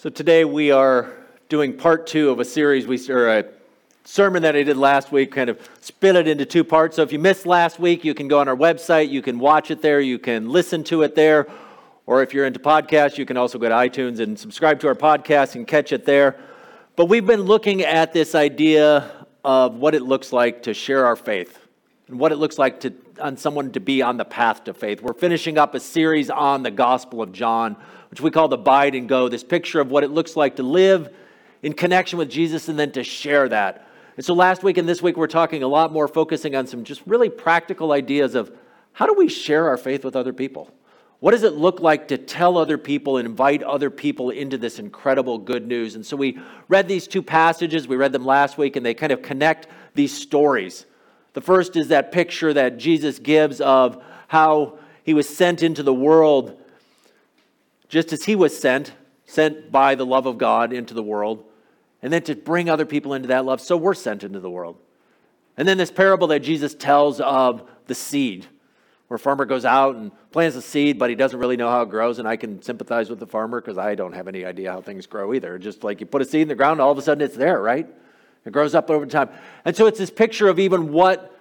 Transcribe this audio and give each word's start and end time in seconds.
So 0.00 0.08
today 0.08 0.44
we 0.44 0.70
are 0.70 1.12
doing 1.48 1.76
part 1.76 2.06
two 2.06 2.30
of 2.30 2.38
a 2.38 2.44
series 2.44 2.86
we 2.86 3.04
or 3.10 3.36
a 3.36 3.46
sermon 4.04 4.42
that 4.42 4.54
I 4.54 4.62
did 4.62 4.76
last 4.76 5.10
week, 5.10 5.32
kind 5.32 5.50
of 5.50 5.58
split 5.80 6.14
it 6.14 6.28
into 6.28 6.46
two 6.46 6.62
parts. 6.62 6.94
So 6.94 7.02
if 7.02 7.12
you 7.12 7.18
missed 7.18 7.46
last 7.46 7.80
week, 7.80 8.04
you 8.04 8.14
can 8.14 8.28
go 8.28 8.38
on 8.38 8.46
our 8.46 8.54
website, 8.54 9.08
you 9.08 9.22
can 9.22 9.40
watch 9.40 9.72
it 9.72 9.82
there, 9.82 10.00
you 10.00 10.20
can 10.20 10.50
listen 10.50 10.84
to 10.84 11.02
it 11.02 11.16
there, 11.16 11.48
or 12.06 12.22
if 12.22 12.32
you're 12.32 12.46
into 12.46 12.60
podcasts, 12.60 13.18
you 13.18 13.26
can 13.26 13.36
also 13.36 13.58
go 13.58 13.68
to 13.68 13.74
iTunes 13.74 14.20
and 14.20 14.38
subscribe 14.38 14.78
to 14.78 14.86
our 14.86 14.94
podcast 14.94 15.56
and 15.56 15.66
catch 15.66 15.90
it 15.90 16.04
there. 16.04 16.38
But 16.94 17.06
we've 17.06 17.26
been 17.26 17.42
looking 17.42 17.82
at 17.82 18.12
this 18.12 18.36
idea 18.36 19.10
of 19.44 19.74
what 19.78 19.96
it 19.96 20.02
looks 20.02 20.32
like 20.32 20.62
to 20.62 20.74
share 20.74 21.06
our 21.06 21.16
faith 21.16 21.58
and 22.06 22.20
what 22.20 22.30
it 22.30 22.36
looks 22.36 22.56
like 22.56 22.78
to 22.82 22.94
on 23.20 23.36
someone 23.36 23.72
to 23.72 23.80
be 23.80 24.00
on 24.00 24.16
the 24.16 24.24
path 24.24 24.62
to 24.62 24.72
faith. 24.72 25.02
We're 25.02 25.12
finishing 25.12 25.58
up 25.58 25.74
a 25.74 25.80
series 25.80 26.30
on 26.30 26.62
the 26.62 26.70
Gospel 26.70 27.20
of 27.20 27.32
John 27.32 27.76
which 28.10 28.20
we 28.20 28.30
call 28.30 28.48
the 28.48 28.56
Abide 28.56 28.94
and 28.94 29.08
Go, 29.08 29.28
this 29.28 29.44
picture 29.44 29.80
of 29.80 29.90
what 29.90 30.04
it 30.04 30.10
looks 30.10 30.36
like 30.36 30.56
to 30.56 30.62
live 30.62 31.14
in 31.62 31.72
connection 31.72 32.18
with 32.18 32.30
Jesus 32.30 32.68
and 32.68 32.78
then 32.78 32.92
to 32.92 33.04
share 33.04 33.48
that. 33.48 33.86
And 34.16 34.24
so 34.24 34.34
last 34.34 34.62
week 34.62 34.78
and 34.78 34.88
this 34.88 35.02
week, 35.02 35.16
we're 35.16 35.26
talking 35.26 35.62
a 35.62 35.68
lot 35.68 35.92
more 35.92 36.08
focusing 36.08 36.56
on 36.56 36.66
some 36.66 36.84
just 36.84 37.02
really 37.06 37.28
practical 37.28 37.92
ideas 37.92 38.34
of 38.34 38.50
how 38.92 39.06
do 39.06 39.14
we 39.14 39.28
share 39.28 39.68
our 39.68 39.76
faith 39.76 40.04
with 40.04 40.16
other 40.16 40.32
people? 40.32 40.72
What 41.20 41.32
does 41.32 41.42
it 41.42 41.54
look 41.54 41.80
like 41.80 42.08
to 42.08 42.18
tell 42.18 42.58
other 42.58 42.78
people 42.78 43.16
and 43.16 43.26
invite 43.26 43.62
other 43.62 43.90
people 43.90 44.30
into 44.30 44.56
this 44.56 44.78
incredible 44.78 45.38
good 45.38 45.66
news? 45.66 45.94
And 45.96 46.06
so 46.06 46.16
we 46.16 46.38
read 46.68 46.86
these 46.86 47.08
two 47.08 47.22
passages, 47.22 47.88
we 47.88 47.96
read 47.96 48.12
them 48.12 48.24
last 48.24 48.56
week, 48.56 48.76
and 48.76 48.86
they 48.86 48.94
kind 48.94 49.12
of 49.12 49.22
connect 49.22 49.66
these 49.94 50.16
stories. 50.16 50.86
The 51.32 51.40
first 51.40 51.76
is 51.76 51.88
that 51.88 52.12
picture 52.12 52.52
that 52.54 52.78
Jesus 52.78 53.18
gives 53.18 53.60
of 53.60 54.02
how 54.28 54.78
he 55.02 55.14
was 55.14 55.28
sent 55.28 55.62
into 55.62 55.82
the 55.82 55.94
world 55.94 56.60
just 57.88 58.12
as 58.12 58.24
he 58.24 58.36
was 58.36 58.56
sent, 58.56 58.92
sent 59.24 59.72
by 59.72 59.94
the 59.94 60.06
love 60.06 60.26
of 60.26 60.38
God 60.38 60.72
into 60.72 60.94
the 60.94 61.02
world, 61.02 61.44
and 62.02 62.12
then 62.12 62.22
to 62.22 62.34
bring 62.34 62.68
other 62.68 62.86
people 62.86 63.14
into 63.14 63.28
that 63.28 63.44
love, 63.44 63.60
so 63.60 63.76
we're 63.76 63.94
sent 63.94 64.22
into 64.22 64.40
the 64.40 64.50
world. 64.50 64.76
And 65.56 65.66
then 65.66 65.78
this 65.78 65.90
parable 65.90 66.28
that 66.28 66.40
Jesus 66.40 66.74
tells 66.74 67.20
of 67.20 67.68
the 67.86 67.94
seed, 67.94 68.46
where 69.08 69.16
a 69.16 69.18
farmer 69.18 69.44
goes 69.44 69.64
out 69.64 69.96
and 69.96 70.12
plants 70.30 70.54
a 70.56 70.62
seed, 70.62 70.98
but 70.98 71.10
he 71.10 71.16
doesn't 71.16 71.38
really 71.40 71.56
know 71.56 71.70
how 71.70 71.82
it 71.82 71.88
grows. 71.88 72.18
And 72.18 72.28
I 72.28 72.36
can 72.36 72.62
sympathize 72.62 73.10
with 73.10 73.18
the 73.18 73.26
farmer 73.26 73.60
because 73.60 73.78
I 73.78 73.94
don't 73.94 74.12
have 74.12 74.28
any 74.28 74.44
idea 74.44 74.70
how 74.70 74.80
things 74.82 75.06
grow 75.06 75.34
either. 75.34 75.58
Just 75.58 75.82
like 75.82 76.00
you 76.00 76.06
put 76.06 76.22
a 76.22 76.24
seed 76.24 76.42
in 76.42 76.48
the 76.48 76.54
ground, 76.54 76.80
all 76.80 76.92
of 76.92 76.98
a 76.98 77.02
sudden 77.02 77.24
it's 77.24 77.36
there, 77.36 77.60
right? 77.60 77.88
It 78.44 78.52
grows 78.52 78.74
up 78.74 78.90
over 78.90 79.06
time. 79.06 79.30
And 79.64 79.74
so 79.74 79.86
it's 79.86 79.98
this 79.98 80.10
picture 80.10 80.48
of 80.48 80.58
even 80.58 80.92
what 80.92 81.34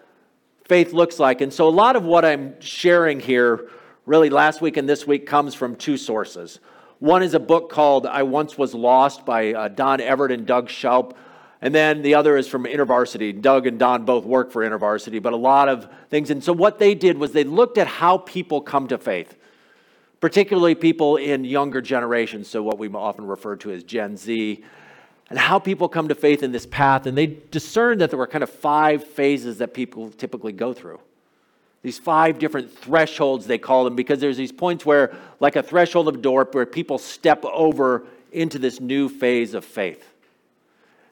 faith 0.66 0.94
looks 0.94 1.20
like. 1.20 1.42
And 1.42 1.54
so 1.54 1.68
a 1.68 1.70
lot 1.70 1.96
of 1.96 2.04
what 2.04 2.26
I'm 2.26 2.60
sharing 2.60 3.20
here 3.20 3.70
really 4.08 4.30
last 4.30 4.62
week 4.62 4.78
and 4.78 4.88
this 4.88 5.06
week 5.06 5.28
comes 5.28 5.54
from 5.54 5.76
two 5.76 5.98
sources. 5.98 6.60
One 7.00 7.22
is 7.22 7.34
a 7.34 7.40
book 7.40 7.70
called 7.70 8.08
I 8.08 8.24
Once 8.24 8.58
Was 8.58 8.74
Lost 8.74 9.26
by 9.26 9.54
uh, 9.54 9.68
Don 9.68 10.00
Everts 10.00 10.34
and 10.34 10.48
Doug 10.48 10.70
Schaupp. 10.70 11.14
And 11.62 11.76
then 11.76 12.04
the 12.04 12.16
other 12.16 12.38
is 12.38 12.48
from 12.48 12.64
InterVarsity. 12.64 13.42
Doug 13.42 13.68
and 13.68 13.78
Don 13.78 14.06
both 14.06 14.24
work 14.24 14.52
for 14.52 14.64
InterVarsity, 14.64 15.22
but 15.22 15.34
a 15.34 15.38
lot 15.38 15.68
of 15.68 15.90
things. 16.10 16.30
And 16.30 16.42
so 16.42 16.54
what 16.54 16.80
they 16.80 16.96
did 16.96 17.18
was 17.18 17.34
they 17.34 17.44
looked 17.44 17.78
at 17.78 17.88
how 17.88 18.20
people 18.20 18.62
come 18.62 18.88
to 18.88 18.98
faith, 18.98 19.36
particularly 20.22 20.74
people 20.74 21.18
in 21.18 21.44
younger 21.44 21.82
generations, 21.82 22.48
so 22.48 22.64
what 22.64 22.78
we 22.78 22.88
often 22.88 23.28
refer 23.28 23.58
to 23.58 23.72
as 23.72 23.84
Gen 23.84 24.16
Z, 24.16 24.64
and 25.30 25.38
how 25.38 25.60
people 25.60 25.90
come 25.90 26.08
to 26.08 26.16
faith 26.16 26.44
in 26.44 26.54
this 26.54 26.66
path. 26.66 27.08
And 27.08 27.18
they 27.18 27.26
discerned 27.52 28.00
that 28.00 28.12
there 28.12 28.20
were 28.20 28.28
kind 28.28 28.44
of 28.44 28.50
five 28.50 29.04
phases 29.04 29.58
that 29.58 29.74
people 29.74 30.10
typically 30.12 30.54
go 30.54 30.74
through 30.74 31.00
these 31.82 32.00
five 32.00 32.40
different 32.40 32.76
thresholds 32.78 33.46
they 33.48 33.58
call 33.58 33.84
them 33.84 33.96
because 33.96 34.20
there's 34.20 34.38
these 34.38 34.52
points 34.52 34.86
where 34.86 35.16
like 35.40 35.56
a 35.56 35.64
threshold 35.64 36.08
of 36.08 36.16
a 36.16 36.18
door 36.18 36.48
where 36.52 36.66
people 36.66 36.98
step 36.98 37.44
over 37.46 38.06
into 38.32 38.60
this 38.60 38.80
new 38.80 39.10
phase 39.10 39.54
of 39.54 39.64
faith. 39.64 40.14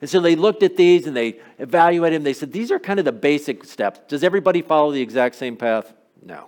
And 0.02 0.10
so 0.10 0.20
they 0.20 0.36
looked 0.36 0.64
at 0.64 0.76
these 0.76 1.08
and 1.08 1.16
they 1.16 1.40
evaluated 1.58 2.18
them. 2.18 2.24
They 2.24 2.34
said 2.34 2.52
these 2.52 2.72
are 2.72 2.80
kind 2.80 3.00
of 3.00 3.06
the 3.06 3.12
basic 3.12 3.64
steps. 3.64 4.00
Does 4.08 4.24
everybody 4.24 4.62
follow 4.62 4.92
the 4.92 5.02
exact 5.02 5.36
same 5.36 5.56
path? 5.56 5.94
No. 6.24 6.48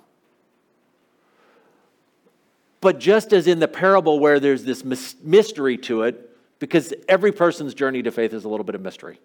But 2.81 2.99
just 2.99 3.33
as 3.33 3.47
in 3.47 3.59
the 3.59 3.67
parable 3.67 4.19
where 4.19 4.39
there's 4.39 4.63
this 4.63 4.83
mystery 5.23 5.77
to 5.79 6.03
it 6.03 6.37
because 6.59 6.93
every 7.07 7.31
person's 7.31 7.73
journey 7.73 8.03
to 8.03 8.11
faith 8.11 8.33
is 8.33 8.45
a 8.45 8.49
little 8.49 8.63
bit 8.63 8.75
of 8.75 8.81
mystery. 8.81 9.19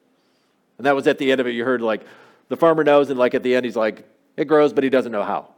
And 0.79 0.87
that 0.87 0.95
was 0.95 1.07
at 1.07 1.19
the 1.19 1.31
end 1.31 1.41
of 1.41 1.47
it. 1.47 1.51
You 1.51 1.65
heard 1.65 1.83
like 1.83 2.03
the 2.49 2.57
farmer 2.57 2.85
knows 2.85 3.11
and 3.11 3.19
like 3.19 3.35
at 3.35 3.43
the 3.43 3.55
end 3.55 3.65
he's 3.65 3.77
like 3.77 4.09
it 4.37 4.47
grows, 4.47 4.73
but 4.73 4.85
he 4.85 4.91
doesn't 4.91 5.13
know 5.13 5.23
how. 5.23 5.49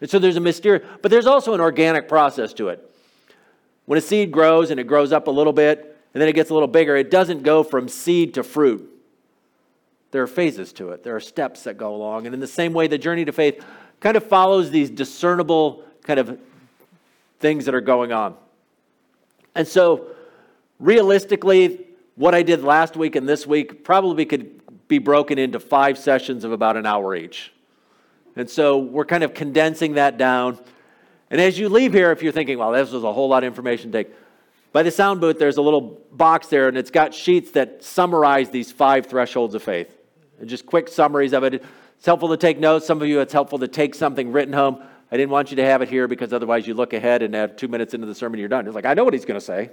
And 0.00 0.10
so 0.10 0.18
there's 0.18 0.36
a 0.36 0.40
mysterious, 0.40 0.86
but 1.02 1.10
there's 1.10 1.26
also 1.26 1.54
an 1.54 1.60
organic 1.60 2.08
process 2.08 2.52
to 2.54 2.68
it. 2.68 2.90
When 3.86 3.98
a 3.98 4.02
seed 4.02 4.30
grows 4.30 4.70
and 4.70 4.78
it 4.78 4.84
grows 4.84 5.12
up 5.12 5.26
a 5.26 5.30
little 5.30 5.52
bit 5.52 5.96
and 6.12 6.20
then 6.20 6.28
it 6.28 6.34
gets 6.34 6.50
a 6.50 6.54
little 6.54 6.68
bigger, 6.68 6.96
it 6.96 7.10
doesn't 7.10 7.42
go 7.42 7.62
from 7.62 7.88
seed 7.88 8.34
to 8.34 8.42
fruit. 8.42 8.92
There 10.10 10.22
are 10.22 10.26
phases 10.26 10.72
to 10.74 10.90
it, 10.90 11.02
there 11.02 11.16
are 11.16 11.20
steps 11.20 11.64
that 11.64 11.76
go 11.76 11.94
along. 11.94 12.26
And 12.26 12.34
in 12.34 12.40
the 12.40 12.46
same 12.46 12.72
way, 12.72 12.86
the 12.86 12.98
journey 12.98 13.24
to 13.24 13.32
faith 13.32 13.64
kind 14.00 14.16
of 14.16 14.24
follows 14.24 14.70
these 14.70 14.90
discernible 14.90 15.82
kind 16.02 16.20
of 16.20 16.38
things 17.40 17.64
that 17.64 17.74
are 17.74 17.80
going 17.80 18.12
on. 18.12 18.36
And 19.54 19.66
so, 19.66 20.08
realistically, 20.78 21.86
what 22.14 22.34
I 22.34 22.42
did 22.42 22.62
last 22.62 22.96
week 22.96 23.16
and 23.16 23.28
this 23.28 23.46
week 23.46 23.84
probably 23.84 24.26
could 24.26 24.55
be 24.88 24.98
broken 24.98 25.38
into 25.38 25.58
five 25.58 25.98
sessions 25.98 26.44
of 26.44 26.52
about 26.52 26.76
an 26.76 26.86
hour 26.86 27.14
each. 27.14 27.52
And 28.36 28.48
so 28.48 28.78
we're 28.78 29.06
kind 29.06 29.24
of 29.24 29.34
condensing 29.34 29.94
that 29.94 30.18
down. 30.18 30.58
And 31.30 31.40
as 31.40 31.58
you 31.58 31.68
leave 31.68 31.92
here, 31.92 32.12
if 32.12 32.22
you're 32.22 32.32
thinking, 32.32 32.58
well, 32.58 32.70
this 32.70 32.92
was 32.92 33.02
a 33.02 33.12
whole 33.12 33.28
lot 33.28 33.42
of 33.42 33.48
information 33.48 33.90
to 33.92 34.04
take, 34.04 34.14
by 34.72 34.82
the 34.82 34.90
sound 34.90 35.20
booth, 35.20 35.38
there's 35.38 35.56
a 35.56 35.62
little 35.62 35.98
box 36.12 36.48
there, 36.48 36.68
and 36.68 36.76
it's 36.76 36.90
got 36.90 37.14
sheets 37.14 37.52
that 37.52 37.82
summarize 37.82 38.50
these 38.50 38.70
five 38.70 39.06
thresholds 39.06 39.54
of 39.54 39.62
faith. 39.62 39.96
And 40.38 40.48
just 40.48 40.66
quick 40.66 40.88
summaries 40.88 41.32
of 41.32 41.44
it. 41.44 41.54
It's 41.54 42.04
helpful 42.04 42.28
to 42.28 42.36
take 42.36 42.58
notes. 42.58 42.86
Some 42.86 43.00
of 43.00 43.08
you, 43.08 43.20
it's 43.20 43.32
helpful 43.32 43.58
to 43.60 43.68
take 43.68 43.94
something 43.94 44.32
written 44.32 44.52
home. 44.52 44.82
I 45.10 45.16
didn't 45.16 45.30
want 45.30 45.50
you 45.50 45.56
to 45.56 45.64
have 45.64 45.80
it 45.80 45.88
here 45.88 46.06
because 46.06 46.32
otherwise 46.32 46.66
you 46.66 46.74
look 46.74 46.92
ahead 46.92 47.22
and 47.22 47.34
have 47.34 47.56
two 47.56 47.68
minutes 47.68 47.94
into 47.94 48.06
the 48.06 48.14
sermon, 48.14 48.38
you're 48.38 48.50
done. 48.50 48.66
It's 48.66 48.74
like, 48.74 48.84
I 48.84 48.92
know 48.92 49.04
what 49.04 49.14
he's 49.14 49.24
going 49.24 49.40
to 49.40 49.44
say. 49.44 49.70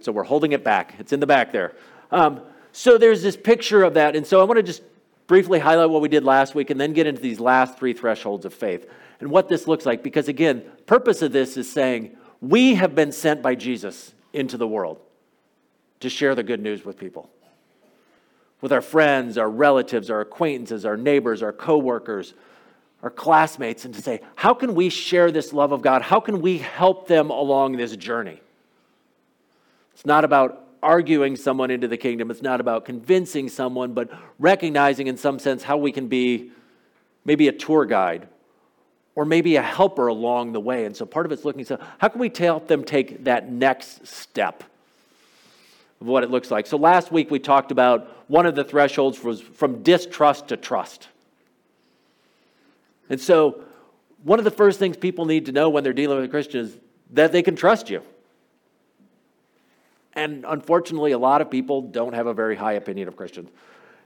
so 0.00 0.12
we're 0.12 0.22
holding 0.22 0.52
it 0.52 0.62
back. 0.62 0.94
It's 0.98 1.12
in 1.12 1.18
the 1.18 1.26
back 1.26 1.50
there. 1.50 1.72
Um, 2.12 2.42
so 2.72 2.98
there's 2.98 3.22
this 3.22 3.36
picture 3.36 3.84
of 3.84 3.94
that. 3.94 4.16
And 4.16 4.26
so 4.26 4.40
I 4.40 4.44
want 4.44 4.56
to 4.56 4.62
just 4.62 4.82
briefly 5.26 5.58
highlight 5.58 5.90
what 5.90 6.02
we 6.02 6.08
did 6.08 6.24
last 6.24 6.54
week 6.54 6.70
and 6.70 6.80
then 6.80 6.92
get 6.92 7.06
into 7.06 7.20
these 7.20 7.38
last 7.38 7.78
three 7.78 7.92
thresholds 7.92 8.44
of 8.44 8.52
faith 8.52 8.90
and 9.20 9.30
what 9.30 9.48
this 9.48 9.68
looks 9.68 9.86
like. 9.86 10.02
Because 10.02 10.28
again, 10.28 10.64
purpose 10.86 11.22
of 11.22 11.32
this 11.32 11.56
is 11.56 11.70
saying 11.70 12.16
we 12.40 12.74
have 12.74 12.94
been 12.94 13.12
sent 13.12 13.42
by 13.42 13.54
Jesus 13.54 14.14
into 14.32 14.56
the 14.56 14.66
world 14.66 14.98
to 16.00 16.08
share 16.08 16.34
the 16.34 16.42
good 16.42 16.60
news 16.60 16.84
with 16.84 16.98
people. 16.98 17.30
With 18.60 18.72
our 18.72 18.80
friends, 18.80 19.38
our 19.38 19.50
relatives, 19.50 20.10
our 20.10 20.20
acquaintances, 20.20 20.84
our 20.84 20.96
neighbors, 20.96 21.42
our 21.42 21.52
coworkers, 21.52 22.34
our 23.02 23.10
classmates, 23.10 23.84
and 23.84 23.94
to 23.94 24.00
say, 24.00 24.20
how 24.36 24.54
can 24.54 24.74
we 24.74 24.88
share 24.88 25.30
this 25.30 25.52
love 25.52 25.72
of 25.72 25.82
God? 25.82 26.02
How 26.02 26.20
can 26.20 26.40
we 26.40 26.58
help 26.58 27.08
them 27.08 27.30
along 27.30 27.76
this 27.76 27.96
journey? 27.96 28.40
It's 29.94 30.06
not 30.06 30.24
about 30.24 30.61
arguing 30.82 31.36
someone 31.36 31.70
into 31.70 31.88
the 31.88 31.96
kingdom. 31.96 32.30
It's 32.30 32.42
not 32.42 32.60
about 32.60 32.84
convincing 32.84 33.48
someone, 33.48 33.92
but 33.92 34.10
recognizing 34.38 35.06
in 35.06 35.16
some 35.16 35.38
sense 35.38 35.62
how 35.62 35.76
we 35.76 35.92
can 35.92 36.08
be 36.08 36.50
maybe 37.24 37.48
a 37.48 37.52
tour 37.52 37.84
guide 37.84 38.28
or 39.14 39.24
maybe 39.24 39.56
a 39.56 39.62
helper 39.62 40.06
along 40.06 40.52
the 40.52 40.60
way. 40.60 40.84
And 40.84 40.96
so 40.96 41.06
part 41.06 41.26
of 41.26 41.32
it's 41.32 41.44
looking 41.44 41.64
so 41.64 41.78
how 41.98 42.08
can 42.08 42.20
we 42.20 42.30
help 42.36 42.66
them 42.66 42.84
take 42.84 43.24
that 43.24 43.50
next 43.50 44.06
step 44.06 44.64
of 46.00 46.06
what 46.06 46.24
it 46.24 46.30
looks 46.30 46.50
like? 46.50 46.66
So 46.66 46.76
last 46.76 47.12
week 47.12 47.30
we 47.30 47.38
talked 47.38 47.70
about 47.70 48.08
one 48.28 48.46
of 48.46 48.54
the 48.54 48.64
thresholds 48.64 49.22
was 49.22 49.40
from 49.40 49.82
distrust 49.82 50.48
to 50.48 50.56
trust. 50.56 51.08
And 53.10 53.20
so 53.20 53.62
one 54.22 54.38
of 54.38 54.44
the 54.44 54.50
first 54.50 54.78
things 54.78 54.96
people 54.96 55.26
need 55.26 55.46
to 55.46 55.52
know 55.52 55.68
when 55.68 55.84
they're 55.84 55.92
dealing 55.92 56.16
with 56.16 56.24
a 56.24 56.28
Christian 56.28 56.60
is 56.60 56.76
that 57.10 57.32
they 57.32 57.42
can 57.42 57.56
trust 57.56 57.90
you. 57.90 58.02
And 60.14 60.44
unfortunately, 60.46 61.12
a 61.12 61.18
lot 61.18 61.40
of 61.40 61.50
people 61.50 61.82
don't 61.82 62.14
have 62.14 62.26
a 62.26 62.34
very 62.34 62.56
high 62.56 62.74
opinion 62.74 63.08
of 63.08 63.16
Christians. 63.16 63.50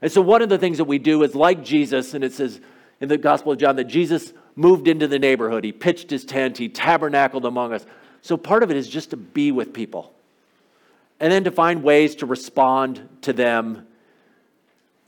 And 0.01 0.11
so, 0.11 0.21
one 0.21 0.41
of 0.41 0.49
the 0.49 0.57
things 0.57 0.77
that 0.77 0.85
we 0.85 0.99
do 0.99 1.23
is 1.23 1.35
like 1.35 1.63
Jesus, 1.63 2.13
and 2.13 2.23
it 2.23 2.33
says 2.33 2.61
in 3.01 3.09
the 3.09 3.17
Gospel 3.17 3.51
of 3.51 3.57
John 3.57 3.75
that 3.75 3.85
Jesus 3.85 4.33
moved 4.55 4.87
into 4.87 5.07
the 5.07 5.19
neighborhood, 5.19 5.63
he 5.63 5.71
pitched 5.71 6.09
his 6.09 6.23
tent, 6.23 6.57
he 6.57 6.69
tabernacled 6.69 7.45
among 7.45 7.73
us. 7.73 7.85
So, 8.21 8.37
part 8.37 8.63
of 8.63 8.71
it 8.71 8.77
is 8.77 8.87
just 8.87 9.09
to 9.09 9.17
be 9.17 9.51
with 9.51 9.73
people 9.73 10.13
and 11.19 11.31
then 11.31 11.43
to 11.45 11.51
find 11.51 11.83
ways 11.83 12.15
to 12.15 12.25
respond 12.25 13.07
to 13.21 13.33
them 13.33 13.87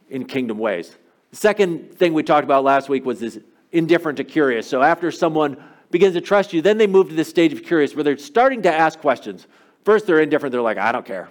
in 0.10 0.25
kingdom 0.25 0.57
ways. 0.57 0.96
The 1.31 1.38
second 1.38 1.94
thing 1.94 2.13
we 2.13 2.24
talked 2.24 2.44
about 2.44 2.63
last 2.63 2.90
week 2.90 3.06
was 3.06 3.19
this 3.19 3.38
indifferent 3.72 4.18
to 4.18 4.24
curious. 4.24 4.68
So, 4.68 4.81
after 4.81 5.12
someone 5.12 5.63
begins 5.92 6.16
to 6.16 6.22
trust 6.22 6.51
you, 6.54 6.62
then 6.62 6.78
they 6.78 6.88
move 6.88 7.10
to 7.10 7.16
this 7.16 7.30
stage 7.30 7.54
of 7.54 7.63
curious 7.63 7.96
where 7.96 8.04
they're 8.04 8.18
starting 8.18 8.63
to 8.63 8.74
ask 8.74 9.00
questions. 9.00 9.48
First, 9.83 10.05
they're 10.05 10.19
indifferent. 10.19 10.51
They're 10.51 10.61
like, 10.61 10.77
I 10.77 10.91
don't 10.91 11.05
care. 11.05 11.29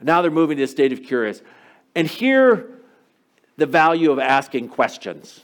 Now 0.00 0.22
they're 0.22 0.30
moving 0.30 0.56
to 0.58 0.64
a 0.64 0.68
state 0.68 0.92
of 0.92 1.02
curious. 1.02 1.40
And 1.94 2.06
here, 2.06 2.68
the 3.56 3.66
value 3.66 4.10
of 4.10 4.18
asking 4.18 4.68
questions. 4.68 5.40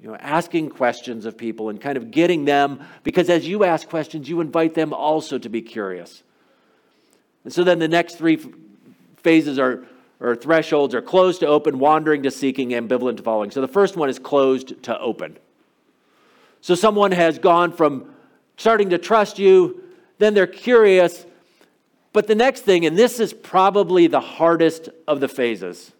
You 0.00 0.08
know, 0.08 0.16
asking 0.16 0.70
questions 0.70 1.26
of 1.26 1.36
people 1.36 1.68
and 1.70 1.80
kind 1.80 1.96
of 1.96 2.10
getting 2.10 2.44
them, 2.44 2.80
because 3.02 3.28
as 3.28 3.46
you 3.48 3.64
ask 3.64 3.88
questions, 3.88 4.28
you 4.28 4.40
invite 4.40 4.74
them 4.74 4.92
also 4.92 5.38
to 5.38 5.48
be 5.48 5.60
curious. 5.60 6.22
And 7.44 7.52
so 7.52 7.64
then 7.64 7.78
the 7.78 7.88
next 7.88 8.16
three 8.16 8.40
phases 9.16 9.58
are, 9.58 9.84
or 10.20 10.36
thresholds 10.36 10.94
are 10.94 11.02
closed 11.02 11.40
to 11.40 11.46
open, 11.46 11.78
wandering 11.78 12.22
to 12.22 12.30
seeking, 12.30 12.70
ambivalent 12.70 13.16
to 13.16 13.22
following. 13.22 13.50
So 13.50 13.60
the 13.60 13.68
first 13.68 13.96
one 13.96 14.08
is 14.08 14.18
closed 14.18 14.82
to 14.84 14.98
open. 15.00 15.36
So 16.60 16.74
someone 16.74 17.12
has 17.12 17.38
gone 17.38 17.72
from 17.72 18.14
starting 18.56 18.90
to 18.90 18.98
trust 18.98 19.38
you, 19.38 19.82
then 20.18 20.34
they're 20.34 20.46
curious. 20.46 21.24
But 22.12 22.26
the 22.26 22.34
next 22.34 22.62
thing, 22.62 22.86
and 22.86 22.96
this 22.96 23.20
is 23.20 23.32
probably 23.32 24.06
the 24.06 24.20
hardest 24.20 24.88
of 25.06 25.20
the 25.20 25.28
phases 25.28 25.92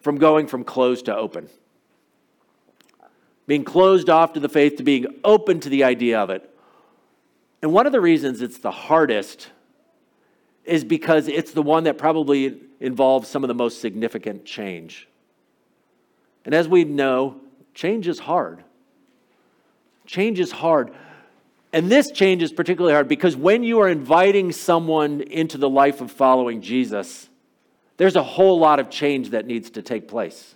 from 0.00 0.18
going 0.18 0.46
from 0.46 0.64
closed 0.64 1.06
to 1.06 1.16
open. 1.16 1.48
Being 3.46 3.64
closed 3.64 4.10
off 4.10 4.32
to 4.32 4.40
the 4.40 4.48
faith 4.48 4.76
to 4.76 4.82
being 4.82 5.06
open 5.24 5.60
to 5.60 5.68
the 5.68 5.84
idea 5.84 6.20
of 6.20 6.30
it. 6.30 6.48
And 7.62 7.72
one 7.72 7.86
of 7.86 7.92
the 7.92 8.00
reasons 8.00 8.42
it's 8.42 8.58
the 8.58 8.70
hardest 8.70 9.50
is 10.64 10.84
because 10.84 11.28
it's 11.28 11.52
the 11.52 11.62
one 11.62 11.84
that 11.84 11.96
probably 11.96 12.58
involves 12.80 13.28
some 13.28 13.44
of 13.44 13.48
the 13.48 13.54
most 13.54 13.80
significant 13.80 14.44
change. 14.44 15.08
And 16.44 16.54
as 16.54 16.68
we 16.68 16.84
know, 16.84 17.40
change 17.74 18.08
is 18.08 18.18
hard. 18.18 18.62
Change 20.06 20.40
is 20.40 20.52
hard. 20.52 20.92
And 21.76 21.92
this 21.92 22.10
change 22.10 22.42
is 22.42 22.54
particularly 22.54 22.94
hard 22.94 23.06
because 23.06 23.36
when 23.36 23.62
you 23.62 23.80
are 23.80 23.88
inviting 23.90 24.50
someone 24.50 25.20
into 25.20 25.58
the 25.58 25.68
life 25.68 26.00
of 26.00 26.10
following 26.10 26.62
Jesus, 26.62 27.28
there's 27.98 28.16
a 28.16 28.22
whole 28.22 28.58
lot 28.58 28.80
of 28.80 28.88
change 28.88 29.32
that 29.32 29.44
needs 29.44 29.68
to 29.72 29.82
take 29.82 30.08
place. 30.08 30.54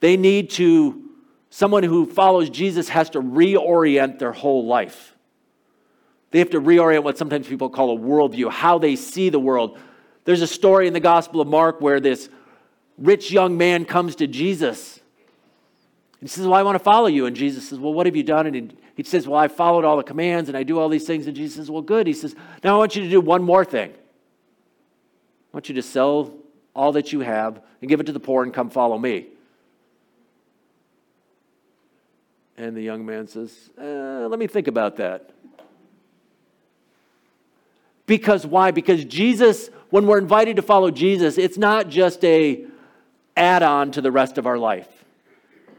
They 0.00 0.18
need 0.18 0.50
to, 0.50 1.08
someone 1.48 1.84
who 1.84 2.04
follows 2.04 2.50
Jesus 2.50 2.90
has 2.90 3.08
to 3.10 3.22
reorient 3.22 4.18
their 4.18 4.32
whole 4.32 4.66
life. 4.66 5.16
They 6.32 6.38
have 6.40 6.50
to 6.50 6.60
reorient 6.60 7.02
what 7.02 7.16
sometimes 7.16 7.48
people 7.48 7.70
call 7.70 7.96
a 7.96 7.98
worldview, 7.98 8.50
how 8.50 8.76
they 8.76 8.94
see 8.94 9.30
the 9.30 9.40
world. 9.40 9.78
There's 10.26 10.42
a 10.42 10.46
story 10.46 10.86
in 10.86 10.92
the 10.92 11.00
Gospel 11.00 11.40
of 11.40 11.48
Mark 11.48 11.80
where 11.80 11.98
this 11.98 12.28
rich 12.98 13.30
young 13.30 13.56
man 13.56 13.86
comes 13.86 14.16
to 14.16 14.26
Jesus. 14.26 15.00
He 16.20 16.28
says, 16.28 16.46
Well, 16.46 16.54
I 16.54 16.62
want 16.62 16.76
to 16.76 16.82
follow 16.84 17.08
you. 17.08 17.26
And 17.26 17.36
Jesus 17.36 17.68
says, 17.68 17.78
Well, 17.78 17.92
what 17.92 18.06
have 18.06 18.16
you 18.16 18.22
done? 18.22 18.46
And 18.46 18.76
he 18.94 19.02
says, 19.02 19.28
Well, 19.28 19.38
I 19.38 19.48
followed 19.48 19.84
all 19.84 19.96
the 19.96 20.02
commands 20.02 20.48
and 20.48 20.56
I 20.56 20.62
do 20.62 20.78
all 20.78 20.88
these 20.88 21.06
things. 21.06 21.26
And 21.26 21.36
Jesus 21.36 21.56
says, 21.56 21.70
Well, 21.70 21.82
good. 21.82 22.06
He 22.06 22.12
says, 22.12 22.34
Now 22.64 22.76
I 22.76 22.78
want 22.78 22.96
you 22.96 23.02
to 23.02 23.10
do 23.10 23.20
one 23.20 23.42
more 23.42 23.64
thing. 23.64 23.90
I 23.92 23.96
want 25.52 25.68
you 25.68 25.74
to 25.74 25.82
sell 25.82 26.32
all 26.74 26.92
that 26.92 27.12
you 27.12 27.20
have 27.20 27.62
and 27.80 27.88
give 27.88 28.00
it 28.00 28.04
to 28.04 28.12
the 28.12 28.20
poor 28.20 28.42
and 28.42 28.52
come 28.52 28.70
follow 28.70 28.98
me. 28.98 29.26
And 32.58 32.74
the 32.74 32.82
young 32.82 33.04
man 33.04 33.26
says, 33.28 33.70
uh, 33.78 34.26
Let 34.28 34.38
me 34.38 34.46
think 34.46 34.68
about 34.68 34.96
that. 34.96 35.30
Because 38.06 38.46
why? 38.46 38.70
Because 38.70 39.04
Jesus, 39.04 39.68
when 39.90 40.06
we're 40.06 40.18
invited 40.18 40.56
to 40.56 40.62
follow 40.62 40.90
Jesus, 40.90 41.38
it's 41.38 41.58
not 41.58 41.88
just 41.88 42.24
a 42.24 42.64
add 43.36 43.62
on 43.62 43.90
to 43.90 44.00
the 44.00 44.10
rest 44.10 44.38
of 44.38 44.46
our 44.46 44.56
life. 44.56 44.95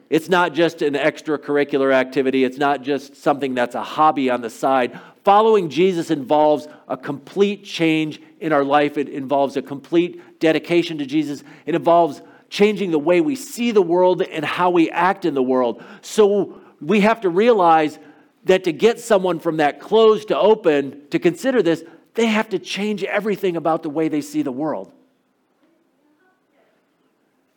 It's 0.10 0.30
not 0.30 0.54
just 0.54 0.82
an 0.82 0.94
extracurricular 0.94 1.94
activity. 1.94 2.44
It's 2.44 2.58
not 2.58 2.82
just 2.82 3.16
something 3.16 3.54
that's 3.54 3.76
a 3.76 3.84
hobby 3.84 4.30
on 4.30 4.42
the 4.42 4.50
side. 4.50 5.00
Following 5.24 5.70
Jesus 5.70 6.10
involves 6.10 6.68
a 6.88 6.96
complete 6.96 7.66
change 7.66 8.22
in 8.40 8.54
our 8.54 8.64
life. 8.64 8.98
It 8.98 9.10
involves 9.10 9.58
a 9.58 9.62
complete 9.62 10.40
dedication 10.40 10.98
to 11.00 11.06
Jesus. 11.06 11.44
It 11.66 11.76
involves 11.76 12.22
changing 12.50 12.92
the 12.92 13.00
way 13.00 13.20
we 13.20 13.36
see 13.36 13.72
the 13.72 13.82
world 13.82 14.22
and 14.22 14.46
how 14.46 14.70
we 14.70 14.90
act 14.90 15.26
in 15.26 15.34
the 15.34 15.44
world. 15.44 15.84
So 16.02 16.62
we 16.80 17.02
have 17.02 17.22
to 17.22 17.30
realize 17.30 18.00
that 18.46 18.64
to 18.64 18.72
get 18.72 19.00
someone 19.00 19.40
from 19.40 19.58
that 19.58 19.82
closed 19.82 20.30
to 20.30 20.38
open 20.38 21.10
to 21.10 21.20
consider 21.20 21.62
this, 21.62 21.84
they 22.14 22.28
have 22.28 22.50
to 22.50 22.60
change 22.60 23.04
everything 23.04 23.58
about 23.58 23.84
the 23.84 23.90
way 23.90 24.08
they 24.08 24.22
see 24.22 24.42
the 24.42 24.52
world. 24.52 24.94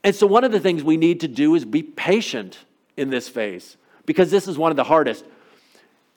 And 0.03 0.15
so, 0.15 0.27
one 0.27 0.45
of 0.45 0.53
the 0.53 0.61
things 0.61 0.83
we 0.83 0.97
need 0.97 1.21
to 1.21 1.29
do 1.29 1.55
is 1.55 1.65
be 1.65 1.83
patient 1.83 2.59
in 2.97 3.11
this 3.11 3.29
phase 3.29 3.77
because 4.07 4.31
this 4.31 4.49
is 4.49 4.57
one 4.57 4.71
of 4.71 4.77
the 4.77 4.85
hardest. 4.85 5.25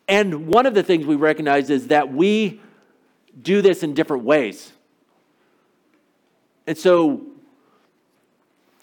And 0.08 0.48
one 0.48 0.66
of 0.66 0.74
the 0.74 0.84
things 0.84 1.06
we 1.06 1.16
recognize 1.16 1.70
is 1.70 1.88
that 1.88 2.14
we 2.14 2.62
do 3.42 3.62
this 3.62 3.84
in 3.84 3.94
different 3.94 4.24
ways. 4.24 4.72
And 6.66 6.78
so, 6.78 7.26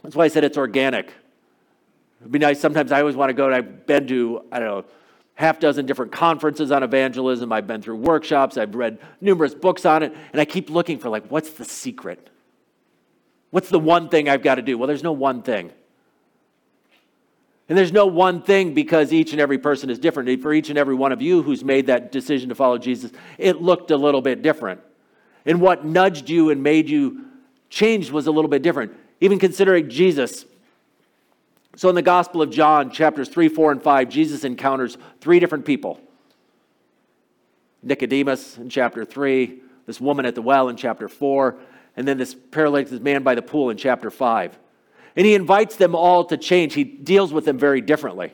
that's 0.03 0.15
why 0.15 0.25
I 0.25 0.29
said 0.29 0.45
it's 0.45 0.59
organic. 0.59 1.13
It'd 2.21 2.33
be 2.33 2.39
nice. 2.39 2.61
Sometimes 2.61 2.93
I 2.93 3.01
always 3.01 3.17
want 3.17 3.31
to 3.31 3.35
go, 3.35 3.47
and 3.47 3.55
I've 3.55 3.87
been 3.87 4.07
to, 4.09 4.45
I 4.53 4.59
don't 4.59 4.69
know, 4.69 4.85
half 5.35 5.59
dozen 5.59 5.87
different 5.87 6.13
conferences 6.13 6.71
on 6.71 6.83
evangelism. 6.83 7.51
I've 7.51 7.67
been 7.67 7.81
through 7.81 7.97
workshops. 7.97 8.59
I've 8.59 8.75
read 8.75 8.99
numerous 9.23 9.55
books 9.55 9.87
on 9.87 10.03
it. 10.03 10.15
And 10.33 10.41
I 10.41 10.45
keep 10.45 10.69
looking 10.69 10.99
for, 10.99 11.09
like, 11.09 11.27
what's 11.29 11.51
the 11.51 11.65
secret? 11.65 12.29
What's 13.51 13.69
the 13.69 13.79
one 13.79 14.09
thing 14.09 14.29
I've 14.29 14.43
got 14.43 14.57
to 14.57 14.63
do? 14.63 14.79
Well, 14.79 14.87
there's 14.87 15.03
no 15.03 15.13
one 15.13 15.43
thing. 15.43 15.73
And 17.69 17.79
there's 17.79 17.93
no 17.93 18.07
one 18.07 18.43
thing 18.43 18.75
because 18.75 19.13
each 19.13 19.31
and 19.31 19.41
every 19.41 19.59
person 19.59 19.91
is 19.91 19.99
different. 19.99 20.43
For 20.43 20.53
each 20.53 20.71
and 20.71 20.79
every 20.79 20.95
one 20.95 21.13
of 21.13 21.23
you 21.23 21.43
who's 21.43 21.63
made 21.65 21.87
that 21.87 22.11
decision 22.11 22.49
to 22.49 22.55
follow 22.55 22.79
Jesus, 22.79 23.13
it 23.39 23.63
looked 23.63 23.93
a 23.93 23.97
little 23.97 24.21
bit 24.21 24.43
different. 24.43 24.81
And 25.47 25.61
what 25.61 25.85
nudged 25.85 26.29
you 26.29 26.51
and 26.51 26.63
made 26.63 26.89
you 26.91 27.27
change 27.69 28.11
was 28.11 28.27
a 28.27 28.33
little 28.33 28.49
bit 28.49 28.63
different. 28.63 28.93
Even 29.21 29.39
considering 29.39 29.89
Jesus, 29.89 30.47
so 31.77 31.89
in 31.89 31.95
the 31.95 32.03
Gospel 32.03 32.43
of 32.43 32.51
John, 32.51 32.91
chapters 32.91 33.29
3, 33.29 33.49
4, 33.49 33.73
and 33.73 33.83
5, 33.83 34.09
Jesus 34.09 34.45
encounters 34.45 34.99
three 35.21 35.39
different 35.39 35.65
people 35.65 36.01
Nicodemus 37.83 38.59
in 38.59 38.69
chapter 38.69 39.05
3, 39.05 39.61
this 39.87 40.01
woman 40.01 40.27
at 40.27 40.35
the 40.35 40.43
well 40.43 40.69
in 40.69 40.77
chapter 40.77 41.09
4, 41.09 41.57
and 42.01 42.09
then 42.09 42.17
this 42.17 42.35
paralytic 42.35 43.03
man 43.03 43.23
by 43.23 43.35
the 43.35 43.43
pool 43.43 43.69
in 43.69 43.77
chapter 43.77 44.11
5. 44.11 44.59
And 45.17 45.27
he 45.27 45.35
invites 45.35 45.77
them 45.77 45.95
all 45.95 46.25
to 46.25 46.39
change. 46.39 46.73
He 46.73 46.83
deals 46.83 47.31
with 47.31 47.45
them 47.45 47.59
very 47.59 47.83
differently. 47.83 48.33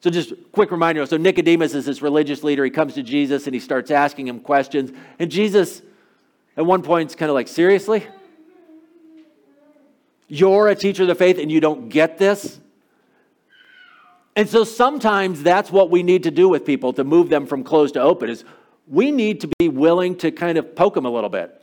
So, 0.00 0.10
just 0.10 0.32
quick 0.50 0.72
reminder 0.72 1.06
so, 1.06 1.16
Nicodemus 1.16 1.74
is 1.74 1.86
this 1.86 2.02
religious 2.02 2.42
leader. 2.42 2.64
He 2.64 2.72
comes 2.72 2.94
to 2.94 3.04
Jesus 3.04 3.46
and 3.46 3.54
he 3.54 3.60
starts 3.60 3.92
asking 3.92 4.26
him 4.26 4.40
questions. 4.40 4.90
And 5.20 5.30
Jesus, 5.30 5.80
at 6.56 6.66
one 6.66 6.82
point, 6.82 7.10
is 7.10 7.14
kind 7.14 7.30
of 7.30 7.34
like, 7.34 7.46
Seriously? 7.46 8.04
You're 10.26 10.66
a 10.66 10.74
teacher 10.74 11.04
of 11.04 11.08
the 11.08 11.14
faith 11.14 11.38
and 11.38 11.52
you 11.52 11.60
don't 11.60 11.88
get 11.88 12.18
this? 12.18 12.58
And 14.34 14.48
so 14.48 14.64
sometimes 14.64 15.44
that's 15.44 15.70
what 15.70 15.88
we 15.88 16.02
need 16.02 16.24
to 16.24 16.32
do 16.32 16.48
with 16.48 16.64
people 16.64 16.92
to 16.94 17.04
move 17.04 17.28
them 17.28 17.46
from 17.46 17.62
closed 17.62 17.94
to 17.94 18.00
open 18.00 18.28
is 18.28 18.44
we 18.88 19.12
need 19.12 19.42
to 19.42 19.48
be 19.60 19.68
willing 19.68 20.16
to 20.16 20.32
kind 20.32 20.58
of 20.58 20.74
poke 20.74 20.94
them 20.94 21.04
a 21.04 21.10
little 21.10 21.30
bit. 21.30 21.59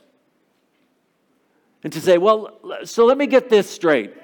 And 1.84 1.92
to 1.92 2.00
say, 2.00 2.18
well, 2.18 2.58
so 2.84 3.04
let 3.04 3.16
me 3.16 3.26
get 3.26 3.48
this 3.48 3.70
straight. 3.70 4.14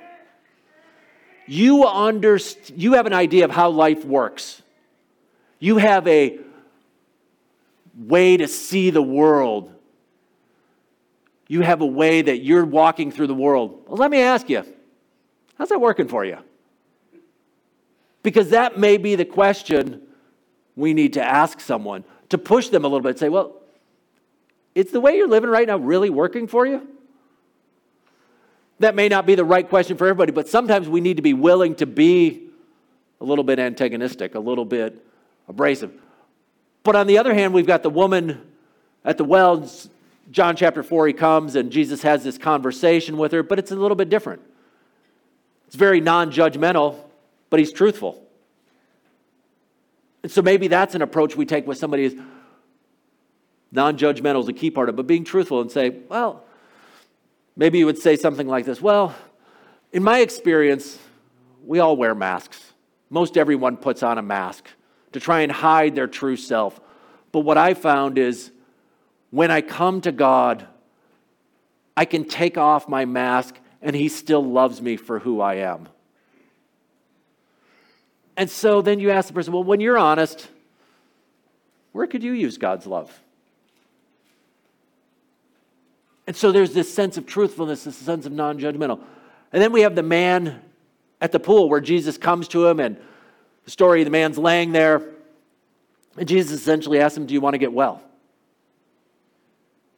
You 1.47 1.85
underst- 1.85 2.73
you 2.77 2.95
have 2.95 3.07
an 3.07 3.13
idea 3.13 3.45
of 3.45 3.51
how 3.51 3.71
life 3.71 4.05
works. 4.05 4.63
You 5.59 5.77
have 5.77 6.07
a 6.09 6.39
way 7.97 8.37
to 8.37 8.49
see 8.49 8.91
the 8.91 9.03
world 9.03 9.75
you 11.49 11.61
have 11.61 11.81
a 11.81 11.87
way 11.87 12.23
that 12.23 12.39
you're 12.39 12.65
walking 12.65 13.11
through 13.11 13.27
the 13.27 13.35
world. 13.35 13.85
Well, 13.87 13.97
let 13.97 14.11
me 14.11 14.21
ask 14.21 14.49
you, 14.49 14.65
how's 15.59 15.69
that 15.69 15.81
working 15.81 16.09
for 16.09 16.25
you? 16.25 16.39
Because 18.23 18.51
that 18.51 18.79
may 18.79 18.97
be 18.97 19.15
the 19.15 19.25
question 19.25 20.01
we 20.75 20.95
need 20.95 21.13
to 21.15 21.23
ask 21.23 21.61
someone 21.61 22.05
to 22.31 22.39
push 22.39 22.71
them 22.71 22.85
a 22.85 22.89
little 22.89 23.03
bit. 23.03 23.19
Say, 23.19 23.29
well, 23.29 23.61
is 24.75 24.91
the 24.91 25.01
way 25.01 25.17
you're 25.17 25.29
living 25.29 25.51
right 25.51 25.67
now 25.67 25.77
really 25.77 26.11
working 26.11 26.49
for 26.49 26.67
you? 26.67 26.89
That 28.81 28.95
may 28.95 29.09
not 29.09 29.27
be 29.27 29.35
the 29.35 29.45
right 29.45 29.69
question 29.69 29.97
for 29.97 30.07
everybody, 30.07 30.33
but 30.33 30.49
sometimes 30.49 30.89
we 30.89 31.01
need 31.01 31.17
to 31.17 31.23
be 31.23 31.35
willing 31.35 31.75
to 31.77 31.87
be 31.87 32.49
a 33.21 33.25
little 33.25 33.45
bit 33.45 33.59
antagonistic, 33.59 34.35
a 34.35 34.41
little 34.41 34.65
bit 34.65 35.05
abrasive. 35.49 35.93
But 36.83 36.97
on 36.97 37.07
the 37.07 37.19
other 37.19 37.33
hand, 37.33 37.55
we've 37.55 37.67
got 37.67 37.83
the 37.83 37.91
woman 37.91 38.41
at 39.05 39.19
the 39.19 39.25
well 39.25 39.69
John 40.31 40.57
chapter 40.57 40.83
4, 40.83 41.09
he 41.09 41.13
comes 41.13 41.55
and 41.55 41.71
Jesus 41.71 42.03
has 42.03 42.25
this 42.25 42.39
conversation 42.39 43.19
with 43.19 43.33
her, 43.33 43.43
but 43.43 43.59
it's 43.59 43.71
a 43.71 43.77
little 43.77 43.97
bit 43.97 44.09
different. 44.09 44.43
It's 45.67 45.77
very 45.77 46.01
non 46.01 46.31
judgmental, 46.31 46.97
but 47.51 47.61
he's 47.61 47.73
truthful. 47.73 48.23
And 50.23 50.33
so 50.33 50.41
maybe 50.41 50.69
that's 50.69 50.95
an 50.95 51.03
approach 51.03 51.37
we 51.37 51.45
take 51.45 51.67
with 51.67 51.79
somebody 51.79 52.05
is 52.05 52.17
non 53.71 53.99
judgmental 53.99 54.41
is 54.41 54.49
a 54.49 54.53
key 54.53 54.71
part 54.71 54.89
of 54.89 54.95
it, 54.95 54.97
but 54.97 55.07
being 55.07 55.25
truthful 55.25 55.61
and 55.61 55.71
say, 55.71 55.91
well, 56.09 56.44
maybe 57.57 57.79
you 57.79 57.87
would 57.87 57.99
say 57.99 58.17
something 58.17 58.49
like 58.49 58.65
this 58.65 58.81
Well, 58.81 59.15
in 59.93 60.03
my 60.03 60.21
experience, 60.21 60.99
we 61.65 61.79
all 61.79 61.97
wear 61.97 62.15
masks. 62.15 62.73
Most 63.11 63.37
everyone 63.37 63.77
puts 63.77 64.03
on 64.03 64.19
a 64.19 64.23
mask 64.23 64.69
to 65.13 65.21
try 65.21 65.41
and 65.41 65.53
hide 65.53 65.95
their 65.95 66.09
true 66.09 66.37
self. 66.37 66.81
But 67.33 67.41
what 67.41 67.57
I 67.57 67.75
found 67.75 68.19
is 68.19 68.51
when 69.31 69.51
I 69.51 69.61
come 69.61 70.01
to 70.03 70.13
God, 70.13 70.67
I 71.97 72.05
can 72.05 72.25
take 72.25 72.59
off 72.59 72.89
my 72.89 73.05
mask 73.05 73.57
and 73.81 73.95
He 73.95 74.09
still 74.09 74.45
loves 74.45 74.83
me 74.83 74.97
for 74.97 75.19
who 75.19 75.41
I 75.41 75.57
am. 75.57 75.89
And 78.37 78.51
so 78.51 78.83
then 78.83 78.99
you 78.99 79.11
ask 79.11 79.29
the 79.29 79.35
person, 79.35 79.53
well, 79.53 79.63
when 79.63 79.81
you're 79.81 79.99
honest, 79.99 80.49
where 81.93 82.07
could 82.07 82.25
you 82.25 82.33
use 82.33 82.59
God's 82.59 82.87
love? 82.87 83.17
And 86.27 86.35
so 86.35 86.53
there's 86.53 86.73
this 86.73 86.93
sense 86.93 87.17
of 87.17 87.27
truthfulness, 87.27 87.85
this 87.85 87.97
sense 87.97 88.27
of 88.27 88.33
non 88.33 88.59
judgmental. 88.59 89.01
And 89.53 89.63
then 89.63 89.73
we 89.73 89.83
have 89.83 89.95
the 89.95 90.03
man 90.03 90.63
at 91.21 91.33
the 91.33 91.41
pool 91.41 91.69
where 91.69 91.81
Jesus 91.81 92.19
comes 92.19 92.49
to 92.49 92.67
him, 92.67 92.81
and 92.81 92.97
the 93.65 93.71
story 93.71 94.05
the 94.05 94.11
man's 94.11 94.39
laying 94.39 94.73
there. 94.73 95.11
And 96.17 96.29
Jesus 96.29 96.61
essentially 96.61 97.01
asks 97.01 97.17
him, 97.17 97.27
Do 97.27 97.35
you 97.35 97.41
want 97.41 97.55
to 97.55 97.59
get 97.59 97.73
well? 97.73 98.03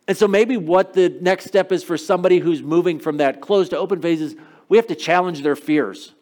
And 0.09 0.17
so 0.17 0.29
maybe 0.29 0.57
what 0.57 0.93
the 0.93 1.09
next 1.21 1.47
step 1.47 1.73
is 1.73 1.83
for 1.83 1.97
somebody 1.97 2.39
who's 2.39 2.63
moving 2.63 3.01
from 3.01 3.17
that 3.17 3.41
closed 3.41 3.71
to 3.71 3.79
open 3.79 4.01
phase 4.01 4.21
is 4.21 4.37
we 4.69 4.77
have 4.77 4.87
to 4.87 4.95
challenge 4.95 5.43
their 5.43 5.57
fears. 5.57 6.13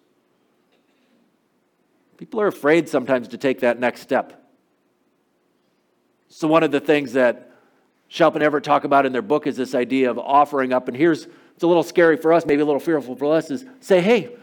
People 2.16 2.40
are 2.40 2.46
afraid 2.46 2.88
sometimes 2.88 3.28
to 3.28 3.36
take 3.36 3.60
that 3.60 3.78
next 3.78 4.00
step. 4.00 4.40
So, 6.28 6.48
one 6.48 6.62
of 6.62 6.70
the 6.70 6.80
things 6.80 7.12
that 7.12 7.50
Schaupp 8.14 8.34
and 8.34 8.44
Everts 8.44 8.64
talk 8.64 8.84
about 8.84 9.06
in 9.06 9.12
their 9.12 9.22
book 9.22 9.48
is 9.48 9.56
this 9.56 9.74
idea 9.74 10.08
of 10.08 10.20
offering 10.20 10.72
up. 10.72 10.86
And 10.86 10.96
here's 10.96 11.24
it's 11.24 11.62
a 11.62 11.66
little 11.66 11.82
scary 11.82 12.16
for 12.16 12.32
us, 12.32 12.46
maybe 12.46 12.62
a 12.62 12.64
little 12.64 12.80
fearful 12.80 13.16
for 13.16 13.34
us, 13.34 13.50
is 13.50 13.64
say, 13.80 14.00
hey, 14.00 14.36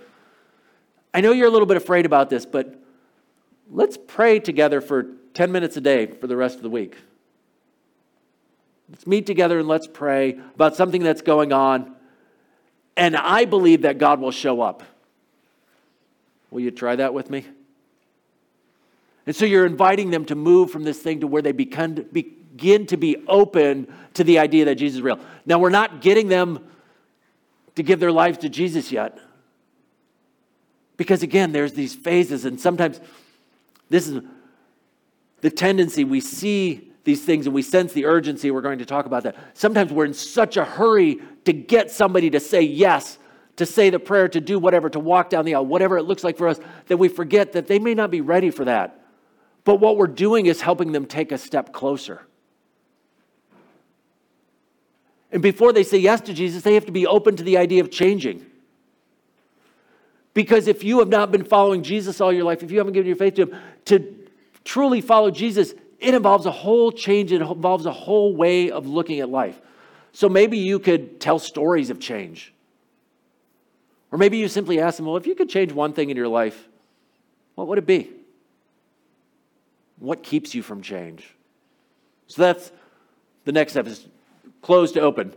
I 1.14 1.22
know 1.22 1.32
you're 1.32 1.48
a 1.48 1.52
little 1.52 1.66
bit 1.66 1.78
afraid 1.78 2.06
about 2.06 2.30
this, 2.30 2.46
but 2.46 2.82
let's 3.70 3.98
pray 3.98 4.40
together 4.40 4.82
for 4.82 5.08
10 5.34 5.54
minutes 5.54 5.78
a 5.78 5.82
day 5.82 6.08
for 6.08 6.28
the 6.28 6.36
rest 6.36 6.58
of 6.58 6.64
the 6.64 6.70
week. 6.70 6.98
Let's 8.90 9.08
meet 9.08 9.26
together 9.26 9.60
and 9.60 9.70
let's 9.70 9.88
pray 9.88 10.38
about 10.54 10.76
something 10.76 11.02
that's 11.02 11.22
going 11.22 11.54
on. 11.54 11.96
And 12.98 13.16
I 13.16 13.46
believe 13.46 13.84
that 13.84 13.98
God 13.98 14.20
will 14.20 14.32
show 14.32 14.60
up. 14.62 14.84
Will 16.50 16.60
you 16.60 16.72
try 16.72 16.98
that 16.98 17.14
with 17.14 17.30
me? 17.30 17.46
And 19.26 19.36
so 19.36 19.46
you're 19.46 19.66
inviting 19.66 20.10
them 20.10 20.26
to 20.26 20.36
move 20.36 20.72
from 20.72 20.84
this 20.84 21.00
thing 21.00 21.22
to 21.22 21.28
where 21.28 21.42
they 21.42 21.52
begin, 21.52 22.08
begin 22.12 22.86
to 22.88 22.98
be 22.98 23.18
open 23.28 23.88
to 24.16 24.24
the 24.24 24.40
idea 24.40 24.66
that 24.66 24.76
Jesus 24.76 24.98
is 24.98 25.02
real. 25.02 25.20
Now, 25.46 25.60
we're 25.60 25.70
not 25.70 26.02
getting 26.02 26.28
them 26.28 26.68
to 27.76 27.84
give 27.84 28.00
their 28.00 28.12
lives 28.12 28.40
to 28.40 28.50
Jesus 28.50 28.92
yet. 28.92 29.20
Because 30.98 31.24
again, 31.24 31.52
there's 31.52 31.74
these 31.74 31.96
phases, 31.96 32.46
and 32.46 32.60
sometimes 32.60 33.00
this 33.90 34.08
is 34.08 34.22
the 35.42 35.50
tendency 35.50 36.04
we 36.04 36.22
see 36.22 36.92
these 37.04 37.24
things 37.24 37.48
and 37.48 37.56
we 37.56 37.64
sense 37.64 37.94
the 37.94 38.06
urgency. 38.06 38.52
We're 38.52 38.62
going 38.62 38.80
to 38.80 38.86
talk 38.86 39.06
about 39.06 39.24
that. 39.24 39.36
Sometimes 39.54 39.92
we're 39.92 40.06
in 40.06 40.14
such 40.14 40.58
a 40.58 40.64
hurry 40.64 41.20
to 41.46 41.54
get 41.54 41.90
somebody 41.90 42.30
to 42.30 42.40
say 42.40 42.62
yes, 42.62 43.18
to 43.56 43.66
say 43.66 43.90
the 43.90 44.00
prayer, 44.00 44.28
to 44.30 44.40
do 44.40 44.60
whatever, 44.60 44.90
to 44.90 45.00
walk 45.00 45.30
down 45.30 45.46
the 45.46 45.56
aisle, 45.56 45.66
whatever 45.66 45.98
it 45.98 46.04
looks 46.04 46.24
like 46.24 46.38
for 46.38 46.48
us, 46.48 46.60
that 46.88 46.98
we 46.98 47.08
forget 47.08 47.54
that 47.54 47.68
they 47.68 47.80
may 47.80 47.96
not 47.96 48.12
be 48.12 48.22
ready 48.22 48.52
for 48.52 48.66
that. 48.66 49.01
But 49.64 49.76
what 49.76 49.98
we're 49.98 50.08
doing 50.08 50.48
is 50.48 50.62
helping 50.62 50.92
them 50.92 51.06
take 51.06 51.32
a 51.32 51.38
step 51.38 51.72
closer. 51.72 52.22
And 55.32 55.42
before 55.42 55.72
they 55.72 55.84
say 55.84 55.98
yes 55.98 56.22
to 56.22 56.34
Jesus, 56.34 56.64
they 56.64 56.74
have 56.74 56.86
to 56.88 56.92
be 56.92 57.08
open 57.08 57.36
to 57.38 57.44
the 57.44 57.58
idea 57.58 57.82
of 57.82 57.90
changing. 57.90 58.46
Because 60.34 60.68
if 60.68 60.84
you 60.84 61.00
have 61.00 61.10
not 61.10 61.32
been 61.32 61.44
following 61.44 61.84
Jesus 61.84 62.22
all 62.22 62.32
your 62.34 62.44
life, 62.44 62.64
if 62.64 62.72
you 62.72 62.78
haven't 62.78 62.94
given 62.94 63.08
your 63.08 63.16
faith 63.16 63.36
to 63.36 63.44
Him, 63.44 63.56
to 63.86 64.28
truly 64.64 65.02
follow 65.02 65.30
Jesus, 65.30 65.74
it 66.00 66.14
involves 66.14 66.46
a 66.46 66.52
whole 66.52 66.92
change, 66.92 67.32
it 67.32 67.42
involves 67.42 67.86
a 67.86 67.92
whole 67.92 68.36
way 68.36 68.72
of 68.72 68.88
looking 68.88 69.20
at 69.20 69.30
life. 69.30 69.60
So 70.14 70.28
maybe 70.28 70.58
you 70.58 70.80
could 70.80 71.22
tell 71.22 71.40
stories 71.40 71.90
of 71.90 72.00
change. 72.00 72.54
Or 74.12 74.18
maybe 74.18 74.38
you 74.38 74.48
simply 74.48 74.82
ask 74.82 74.98
them, 74.98 75.06
well, 75.06 75.18
if 75.18 75.28
you 75.28 75.36
could 75.36 75.50
change 75.50 75.72
one 75.72 75.94
thing 75.94 76.10
in 76.10 76.18
your 76.18 76.28
life, 76.28 76.68
what 77.56 77.68
would 77.68 77.78
it 77.78 77.86
be? 77.86 78.10
What 80.02 80.24
keeps 80.24 80.56
you 80.56 80.64
from 80.64 80.82
change? 80.82 81.36
So 82.26 82.42
that's 82.42 82.72
the 83.46 83.52
next 83.52 83.74
step 83.74 83.86
is 83.86 84.08
closed 84.64 84.96
to 84.96 85.00
open. 85.02 85.32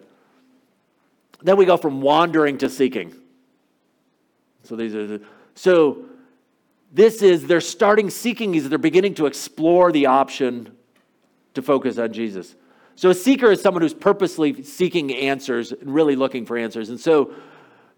Then 1.42 1.59
we 1.59 1.66
go 1.66 1.76
from 1.76 2.00
wandering 2.00 2.56
to 2.59 2.71
seeking. 2.71 3.14
So 4.62 4.75
these 4.75 4.94
are 4.94 5.06
the, 5.06 5.23
so 5.54 6.06
this 6.94 7.21
is 7.21 7.47
they're 7.47 7.61
starting 7.61 8.09
seeking 8.09 8.54
is 8.54 8.66
they're 8.71 8.78
beginning 8.78 9.14
to 9.16 9.26
explore 9.26 9.92
the 9.92 10.06
option 10.06 10.75
to 11.52 11.61
focus 11.61 11.99
on 11.99 12.14
Jesus. 12.14 12.54
So 12.97 13.11
a 13.11 13.14
seeker 13.14 13.50
is 13.50 13.61
someone 13.61 13.83
who's 13.83 13.92
purposely 13.92 14.62
seeking 14.62 15.14
answers 15.14 15.73
and 15.73 15.92
really 15.92 16.16
looking 16.16 16.47
for 16.47 16.56
answers. 16.56 16.88
And 16.88 16.99
so 16.99 17.35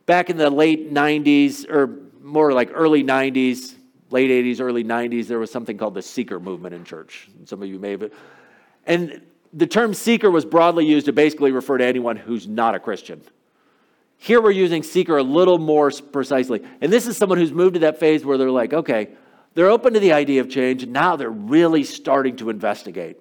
back 0.06 0.30
in 0.30 0.36
the 0.36 0.50
late 0.50 0.92
90s 0.92 1.70
or 1.70 1.96
more 2.20 2.52
like 2.52 2.70
early 2.74 3.04
90s, 3.04 3.76
late 4.10 4.30
80s, 4.30 4.60
early 4.60 4.84
90s, 4.84 5.26
there 5.26 5.38
was 5.38 5.50
something 5.50 5.76
called 5.76 5.94
the 5.94 6.02
seeker 6.02 6.38
movement 6.38 6.74
in 6.74 6.84
church. 6.84 7.28
Some 7.44 7.62
of 7.62 7.68
you 7.68 7.78
may 7.78 7.92
have. 7.92 8.12
And 8.86 9.22
the 9.52 9.66
term 9.66 9.94
seeker 9.94 10.30
was 10.30 10.44
broadly 10.44 10.86
used 10.86 11.06
to 11.06 11.12
basically 11.12 11.52
refer 11.52 11.78
to 11.78 11.84
anyone 11.84 12.16
who's 12.16 12.46
not 12.46 12.74
a 12.74 12.80
Christian. 12.80 13.22
Here 14.18 14.40
we're 14.40 14.50
using 14.50 14.82
seeker 14.82 15.18
a 15.18 15.22
little 15.22 15.58
more 15.58 15.90
precisely. 15.90 16.62
And 16.80 16.92
this 16.92 17.06
is 17.06 17.16
someone 17.16 17.38
who's 17.38 17.52
moved 17.52 17.74
to 17.74 17.80
that 17.80 18.00
phase 18.00 18.24
where 18.24 18.38
they're 18.38 18.50
like, 18.50 18.72
okay, 18.72 19.10
they're 19.54 19.70
open 19.70 19.94
to 19.94 20.00
the 20.00 20.12
idea 20.12 20.40
of 20.40 20.48
change. 20.48 20.82
And 20.82 20.92
now 20.92 21.16
they're 21.16 21.30
really 21.30 21.84
starting 21.84 22.36
to 22.36 22.50
investigate. 22.50 23.18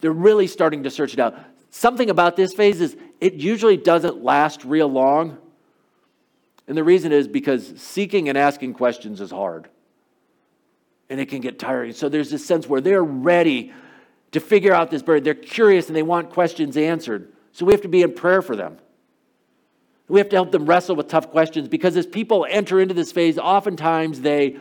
They're 0.00 0.12
really 0.12 0.46
starting 0.46 0.82
to 0.82 0.90
search 0.90 1.12
it 1.12 1.20
out. 1.20 1.38
Something 1.70 2.10
about 2.10 2.36
this 2.36 2.54
phase 2.54 2.80
is 2.80 2.96
it 3.20 3.34
usually 3.34 3.76
doesn't 3.76 4.22
last 4.22 4.64
real 4.64 4.88
long. 4.88 5.38
And 6.68 6.76
the 6.76 6.84
reason 6.84 7.12
is 7.12 7.28
because 7.28 7.74
seeking 7.76 8.28
and 8.28 8.36
asking 8.36 8.74
questions 8.74 9.20
is 9.20 9.30
hard. 9.30 9.68
And 11.08 11.20
it 11.20 11.26
can 11.26 11.40
get 11.40 11.58
tiring. 11.58 11.92
So 11.92 12.08
there's 12.08 12.30
this 12.30 12.44
sense 12.44 12.68
where 12.68 12.80
they're 12.80 13.04
ready 13.04 13.72
to 14.32 14.40
figure 14.40 14.74
out 14.74 14.90
this 14.90 15.02
bird. 15.02 15.24
They're 15.24 15.34
curious 15.34 15.86
and 15.86 15.96
they 15.96 16.02
want 16.02 16.30
questions 16.30 16.76
answered. 16.76 17.32
So 17.52 17.64
we 17.64 17.72
have 17.72 17.82
to 17.82 17.88
be 17.88 18.02
in 18.02 18.12
prayer 18.12 18.42
for 18.42 18.56
them. 18.56 18.78
We 20.08 20.20
have 20.20 20.28
to 20.30 20.36
help 20.36 20.52
them 20.52 20.66
wrestle 20.66 20.96
with 20.96 21.08
tough 21.08 21.30
questions 21.30 21.68
because 21.68 21.96
as 21.96 22.06
people 22.06 22.46
enter 22.48 22.80
into 22.80 22.94
this 22.94 23.12
phase, 23.12 23.38
oftentimes 23.38 24.20
they 24.20 24.58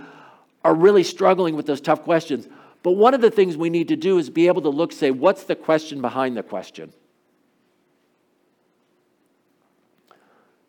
are 0.64 0.74
really 0.74 1.04
struggling 1.04 1.56
with 1.56 1.66
those 1.66 1.82
tough 1.82 2.04
questions. 2.04 2.48
But 2.82 2.92
one 2.92 3.14
of 3.14 3.22
the 3.22 3.32
things 3.32 3.58
we 3.58 3.70
need 3.70 3.88
to 3.90 3.96
do 3.96 4.18
is 4.18 4.30
be 4.30 4.48
able 4.48 4.64
to 4.64 4.70
look, 4.70 4.92
say, 4.92 5.12
what's 5.12 5.44
the 5.44 5.56
question 5.56 6.02
behind 6.02 6.38
the 6.38 6.44
question? 6.44 6.94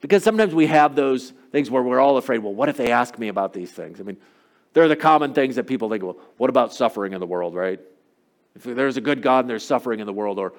Because 0.00 0.23
sometimes 0.23 0.54
we 0.54 0.66
have 0.66 0.95
those 0.95 1.33
things 1.52 1.71
where 1.71 1.83
we're 1.83 2.00
all 2.00 2.16
afraid, 2.16 2.38
well, 2.38 2.54
what 2.54 2.68
if 2.68 2.76
they 2.76 2.90
ask 2.90 3.18
me 3.18 3.28
about 3.28 3.52
these 3.52 3.71
things? 3.71 4.00
I 4.00 4.02
mean, 4.02 4.18
they're 4.76 4.88
the 4.88 4.95
common 4.95 5.33
things 5.33 5.56
that 5.56 5.66
people 5.66 5.88
think, 5.88 6.02
well, 6.02 6.18
what 6.37 6.50
about 6.50 6.75
suffering 6.75 7.14
in 7.14 7.21
the 7.21 7.26
world, 7.26 7.54
right? 7.54 7.80
If 8.54 8.64
there's 8.64 8.99
a 8.99 9.00
good 9.00 9.23
God 9.23 9.38
and 9.38 9.49
there's 9.49 9.64
suffering 9.64 10.00
in 10.00 10.06
the 10.06 10.12
world, 10.12 10.38
or 10.38 10.52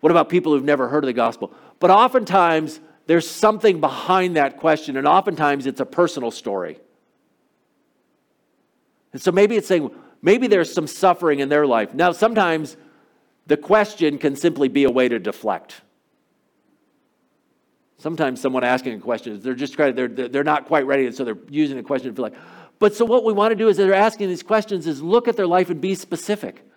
what 0.00 0.10
about 0.10 0.28
people 0.28 0.52
who've 0.52 0.64
never 0.64 0.88
heard 0.88 1.04
of 1.04 1.06
the 1.06 1.12
gospel? 1.12 1.54
But 1.78 1.92
oftentimes, 1.92 2.80
there's 3.06 3.30
something 3.30 3.80
behind 3.80 4.34
that 4.34 4.56
question, 4.56 4.96
and 4.96 5.06
oftentimes 5.06 5.66
it's 5.66 5.78
a 5.78 5.86
personal 5.86 6.32
story. 6.32 6.80
And 9.12 9.22
so 9.22 9.30
maybe 9.30 9.54
it's 9.54 9.68
saying, 9.68 9.92
maybe 10.22 10.48
there's 10.48 10.72
some 10.72 10.88
suffering 10.88 11.38
in 11.38 11.48
their 11.48 11.64
life. 11.64 11.94
Now, 11.94 12.10
sometimes 12.10 12.76
the 13.46 13.56
question 13.56 14.18
can 14.18 14.34
simply 14.34 14.66
be 14.66 14.82
a 14.82 14.90
way 14.90 15.08
to 15.08 15.20
deflect. 15.20 15.82
Sometimes 17.98 18.40
someone 18.40 18.64
asking 18.64 18.94
a 18.94 18.98
question, 18.98 19.38
they're 19.40 19.54
just 19.54 19.76
they're, 19.76 20.08
they're 20.08 20.42
not 20.42 20.66
quite 20.66 20.84
ready, 20.84 21.06
and 21.06 21.14
so 21.14 21.24
they're 21.24 21.38
using 21.48 21.78
a 21.78 21.82
question 21.84 22.10
to 22.10 22.16
feel 22.16 22.24
like. 22.24 22.34
But 22.82 22.96
so 22.96 23.04
what 23.04 23.22
we 23.22 23.32
want 23.32 23.52
to 23.52 23.54
do 23.54 23.68
is 23.68 23.76
they're 23.76 23.94
asking 23.94 24.26
these 24.26 24.42
questions 24.42 24.88
is 24.88 25.00
look 25.00 25.28
at 25.28 25.36
their 25.36 25.46
life 25.46 25.70
and 25.70 25.80
be 25.80 25.94
specific. 25.94 26.68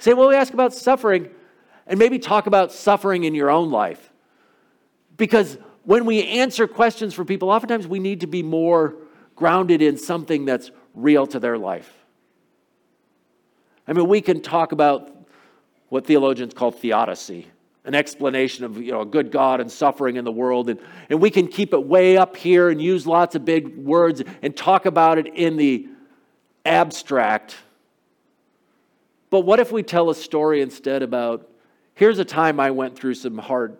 Say, 0.00 0.12
well, 0.12 0.26
we 0.26 0.34
ask 0.34 0.52
about 0.52 0.74
suffering, 0.74 1.30
and 1.86 2.00
maybe 2.00 2.18
talk 2.18 2.48
about 2.48 2.72
suffering 2.72 3.22
in 3.22 3.32
your 3.32 3.48
own 3.48 3.70
life. 3.70 4.12
Because 5.16 5.56
when 5.84 6.04
we 6.04 6.24
answer 6.24 6.66
questions 6.66 7.14
for 7.14 7.24
people, 7.24 7.48
oftentimes 7.48 7.86
we 7.86 8.00
need 8.00 8.22
to 8.22 8.26
be 8.26 8.42
more 8.42 8.96
grounded 9.36 9.82
in 9.82 9.98
something 9.98 10.46
that's 10.46 10.72
real 10.96 11.28
to 11.28 11.38
their 11.38 11.58
life. 11.58 11.92
I 13.86 13.92
mean, 13.92 14.08
we 14.08 14.20
can 14.20 14.42
talk 14.42 14.72
about 14.72 15.12
what 15.90 16.08
theologians 16.08 16.54
call 16.54 16.72
theodicy, 16.72 17.46
an 17.84 17.94
explanation 17.94 18.64
of 18.64 18.80
you 18.80 18.92
know, 18.92 19.02
a 19.02 19.06
good 19.06 19.30
God 19.30 19.60
and 19.60 19.70
suffering 19.70 20.16
in 20.16 20.24
the 20.24 20.32
world. 20.32 20.70
And, 20.70 20.80
and 21.10 21.20
we 21.20 21.30
can 21.30 21.48
keep 21.48 21.74
it 21.74 21.84
way 21.84 22.16
up 22.16 22.36
here 22.36 22.70
and 22.70 22.80
use 22.80 23.06
lots 23.06 23.34
of 23.34 23.44
big 23.44 23.76
words 23.76 24.22
and 24.42 24.56
talk 24.56 24.86
about 24.86 25.18
it 25.18 25.26
in 25.34 25.56
the 25.56 25.88
abstract. 26.64 27.56
But 29.30 29.40
what 29.40 29.60
if 29.60 29.70
we 29.70 29.82
tell 29.82 30.10
a 30.10 30.14
story 30.14 30.62
instead 30.62 31.02
about 31.02 31.48
here's 31.94 32.18
a 32.18 32.24
time 32.24 32.58
I 32.58 32.70
went 32.70 32.96
through 32.96 33.14
some 33.14 33.36
hard 33.36 33.76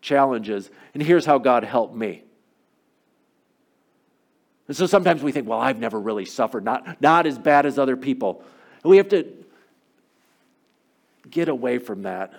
challenges, 0.00 0.70
and 0.94 1.02
here's 1.02 1.26
how 1.26 1.38
God 1.38 1.64
helped 1.64 1.94
me. 1.94 2.22
And 4.66 4.76
so 4.76 4.86
sometimes 4.86 5.22
we 5.22 5.32
think, 5.32 5.48
well, 5.48 5.58
I've 5.58 5.78
never 5.78 5.98
really 5.98 6.26
suffered, 6.26 6.64
not, 6.64 7.00
not 7.00 7.26
as 7.26 7.38
bad 7.38 7.66
as 7.66 7.78
other 7.78 7.96
people. 7.96 8.44
And 8.82 8.90
we 8.90 8.98
have 8.98 9.08
to 9.08 9.26
get 11.30 11.48
away 11.48 11.78
from 11.78 12.02
that 12.02 12.34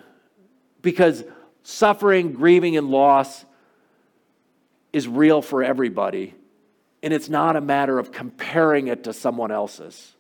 because 0.82 1.24
suffering, 1.64 2.34
grieving, 2.34 2.78
and 2.78 2.90
loss 2.90 3.46
is 4.94 5.08
real 5.08 5.42
for 5.42 5.64
everybody. 5.64 6.36
And 7.02 7.14
it's 7.14 7.30
not 7.30 7.56
a 7.56 7.62
matter 7.62 7.98
of 8.00 8.12
comparing 8.12 8.88
it 8.88 9.06
to 9.06 9.14
someone 9.14 9.52
else's. 9.52 10.14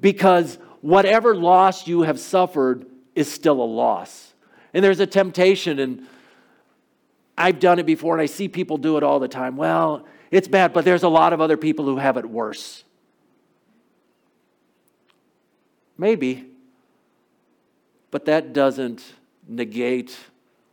Because 0.00 0.58
whatever 0.80 1.36
loss 1.36 1.86
you 1.86 2.02
have 2.02 2.18
suffered 2.18 2.86
is 3.14 3.30
still 3.30 3.62
a 3.62 3.64
loss. 3.64 4.34
And 4.72 4.84
there's 4.84 5.00
a 5.00 5.06
temptation, 5.06 5.78
and 5.78 6.06
I've 7.38 7.60
done 7.60 7.78
it 7.78 7.86
before, 7.86 8.14
and 8.14 8.22
I 8.22 8.26
see 8.26 8.48
people 8.48 8.76
do 8.76 8.96
it 8.96 9.02
all 9.02 9.20
the 9.20 9.28
time. 9.28 9.56
Well, 9.56 10.04
it's 10.30 10.48
bad, 10.48 10.72
but 10.72 10.84
there's 10.84 11.04
a 11.04 11.08
lot 11.08 11.32
of 11.32 11.40
other 11.40 11.56
people 11.56 11.84
who 11.84 11.98
have 11.98 12.16
it 12.16 12.28
worse. 12.28 12.82
Maybe. 15.96 16.53
But 18.14 18.26
that 18.26 18.52
doesn't 18.52 19.02
negate 19.48 20.16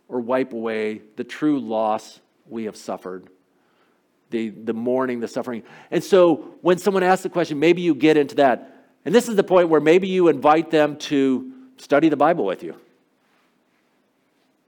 or 0.07 0.19
wipe 0.19 0.53
away 0.53 1.01
the 1.15 1.23
true 1.23 1.59
loss 1.59 2.19
we 2.47 2.65
have 2.65 2.75
suffered 2.75 3.31
the, 4.29 4.49
the 4.49 4.73
mourning, 4.73 5.21
the 5.21 5.27
suffering. 5.27 5.63
And 5.89 6.03
so 6.03 6.53
when 6.61 6.77
someone 6.77 7.01
asks 7.01 7.23
the 7.23 7.29
question, 7.29 7.57
maybe 7.57 7.81
you 7.81 7.95
get 7.95 8.15
into 8.15 8.35
that. 8.35 8.85
And 9.05 9.15
this 9.15 9.27
is 9.27 9.35
the 9.35 9.43
point 9.43 9.69
where 9.69 9.81
maybe 9.81 10.07
you 10.07 10.27
invite 10.27 10.69
them 10.69 10.97
to 10.97 11.51
study 11.77 12.09
the 12.09 12.15
Bible 12.15 12.45
with 12.45 12.61
you. 12.61 12.75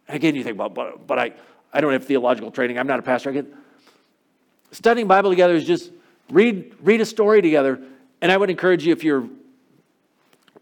And 0.08 0.16
again, 0.16 0.34
you 0.34 0.44
think, 0.44 0.58
well, 0.58 0.70
but, 0.70 1.06
but 1.06 1.20
I, 1.20 1.34
I 1.72 1.80
don't 1.80 1.94
have 1.94 2.06
theological 2.06 2.50
training. 2.50 2.80
I'm 2.80 2.88
not 2.88 2.98
a 2.98 3.04
pastor. 3.04 3.30
I 3.30 3.34
get, 3.34 3.46
studying 4.72 5.08
Bible 5.08 5.30
together 5.30 5.54
is 5.54 5.64
just 5.64 5.92
read, 6.32 6.74
read 6.82 7.02
a 7.02 7.06
story 7.06 7.44
together. 7.44 7.80
And 8.20 8.32
I 8.32 8.38
would 8.38 8.50
encourage 8.50 8.84
you, 8.84 8.94
if 8.94 9.04
you're 9.04 9.30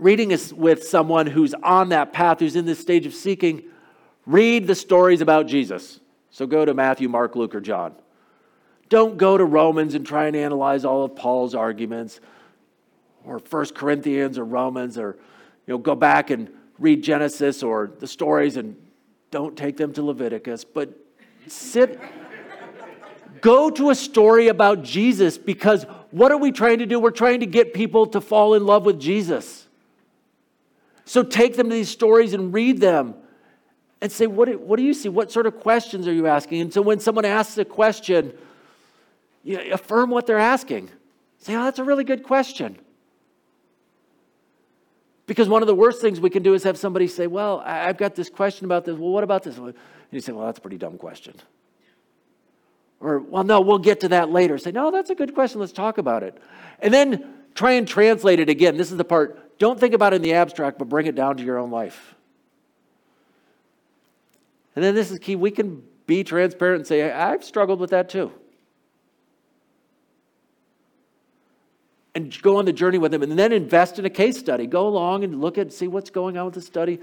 reading 0.02 0.32
is 0.32 0.54
with 0.54 0.84
someone 0.84 1.28
who's 1.28 1.54
on 1.54 1.90
that 1.90 2.12
path, 2.12 2.40
who's 2.40 2.58
in 2.58 2.66
this 2.66 2.80
stage 2.80 3.06
of 3.06 3.14
seeking, 3.14 3.64
read 4.26 4.68
the 4.68 4.76
stories 4.76 5.22
about 5.22 5.48
Jesus. 5.48 6.00
So 6.32 6.48
go 6.48 6.66
to 6.66 6.74
Matthew, 6.74 7.08
Mark, 7.08 7.36
Luke, 7.36 7.54
or 7.54 7.62
John. 7.62 7.94
Don't 8.90 9.18
go 9.18 9.38
to 9.38 9.46
Romans 9.46 9.94
and 9.94 10.06
try 10.06 10.26
and 10.26 10.36
analyze 10.36 10.84
all 10.84 11.06
of 11.06 11.16
Paul's 11.16 11.56
arguments 11.56 12.20
or 13.24 13.40
First 13.40 13.76
Corinthians 13.76 14.38
or 14.38 14.44
Romans 14.44 14.98
or 14.98 15.18
you 15.68 15.74
know 15.74 15.78
go 15.78 15.96
back 15.96 16.32
and 16.32 16.50
read 16.80 17.04
Genesis 17.04 17.64
or 17.64 17.92
the 18.00 18.08
stories 18.08 18.58
and 18.58 18.76
don't 19.30 19.56
take 19.56 19.78
them 19.78 19.94
to 19.94 20.02
Leviticus, 20.02 20.66
but 20.66 20.90
sit 21.48 22.02
go 23.40 23.70
to 23.70 23.90
a 23.90 23.96
story 23.96 24.48
about 24.48 24.84
Jesus 24.84 25.38
because 25.38 25.86
what 26.12 26.32
are 26.32 26.38
we 26.38 26.52
trying 26.52 26.80
to 26.80 26.86
do? 26.86 27.00
We're 27.00 27.12
trying 27.12 27.40
to 27.42 27.46
get 27.46 27.74
people 27.74 28.08
to 28.08 28.22
fall 28.22 28.54
in 28.54 28.66
love 28.66 28.86
with 28.86 29.00
Jesus. 29.00 29.61
So 31.06 31.24
take 31.24 31.56
them 31.56 31.70
to 31.70 31.76
these 31.76 31.90
stories 31.90 32.34
and 32.34 32.54
read 32.54 32.80
them 32.80 33.16
and 34.02 34.12
say, 34.12 34.28
what 34.28 34.48
do, 34.48 34.58
what 34.58 34.78
do 34.78 34.84
you 34.84 34.94
see? 34.94 35.10
What 35.10 35.32
sort 35.32 35.46
of 35.46 35.60
questions 35.60 36.08
are 36.08 36.14
you 36.14 36.28
asking? 36.28 36.62
And 36.62 36.74
so 36.74 36.82
when 36.82 37.00
someone 37.00 37.26
asks 37.26 37.58
a 37.58 37.66
question, 37.66 38.34
you 39.44 39.60
affirm 39.72 40.10
what 40.10 40.28
they're 40.28 40.40
asking. 40.40 40.90
Say, 41.40 41.56
oh, 41.56 41.64
that's 41.64 41.80
a 41.80 41.84
really 41.84 42.04
good 42.04 42.24
question. 42.24 42.78
Because 45.32 45.48
one 45.48 45.62
of 45.62 45.68
the 45.68 45.76
worst 45.76 46.02
things 46.02 46.20
we 46.20 46.30
can 46.30 46.44
do 46.44 46.54
is 46.54 46.64
have 46.64 46.78
somebody 46.78 47.08
say, 47.08 47.26
Well, 47.26 47.62
I've 47.66 47.98
got 47.98 48.16
this 48.16 48.30
question 48.30 48.66
about 48.66 48.84
this. 48.84 48.98
Well, 48.98 49.12
what 49.12 49.24
about 49.24 49.44
this? 49.44 49.58
And 49.58 49.74
you 50.12 50.20
say, 50.20 50.34
Well, 50.34 50.46
that's 50.46 50.58
a 50.58 50.62
pretty 50.62 50.78
dumb 50.78 50.98
question. 50.98 51.36
Or, 53.00 53.20
Well, 53.20 53.46
no, 53.46 53.62
we'll 53.62 53.80
get 53.80 54.02
to 54.02 54.10
that 54.10 54.30
later. 54.30 54.58
Say, 54.58 54.72
No, 54.72 54.92
that's 54.92 55.10
a 55.10 55.16
good 55.16 55.34
question. 55.34 55.62
Let's 55.62 55.72
talk 55.72 55.98
about 56.00 56.24
it. 56.24 56.38
And 56.80 56.94
then 56.94 57.34
try 57.56 57.74
and 57.74 57.88
translate 57.88 58.42
it 58.42 58.50
again. 58.50 58.76
This 58.76 58.92
is 58.92 58.98
the 58.98 59.06
part. 59.06 59.51
Don't 59.62 59.80
think 59.80 59.94
about 59.94 60.14
it 60.14 60.16
in 60.16 60.22
the 60.24 60.34
abstract, 60.34 60.80
but 60.80 60.90
bring 60.90 61.06
it 61.06 61.14
down 61.14 61.38
to 61.38 61.44
your 61.44 61.60
own 61.60 61.70
life. 61.70 62.16
And 64.76 64.84
then 64.84 64.96
this 64.96 65.12
is 65.12 65.20
key. 65.20 65.36
We 65.36 65.52
can 65.52 65.84
be 66.08 66.24
transparent 66.24 66.80
and 66.80 66.88
say, 66.88 67.12
I've 67.12 67.44
struggled 67.44 67.80
with 67.80 67.92
that 67.92 68.10
too. 68.10 68.32
and 72.16 72.42
go 72.42 72.58
on 72.58 72.66
the 72.66 72.74
journey 72.74 72.98
with 72.98 73.12
them 73.12 73.22
and 73.22 73.38
then 73.38 73.54
invest 73.54 74.00
in 74.00 74.06
a 74.06 74.10
case 74.10 74.40
study. 74.40 74.66
Go 74.66 74.88
along 74.88 75.24
and 75.24 75.40
look 75.40 75.60
at, 75.60 75.72
see 75.72 75.88
what's 75.88 76.10
going 76.10 76.40
on 76.40 76.46
with 76.46 76.56
the 76.56 76.62
study. 76.62 77.00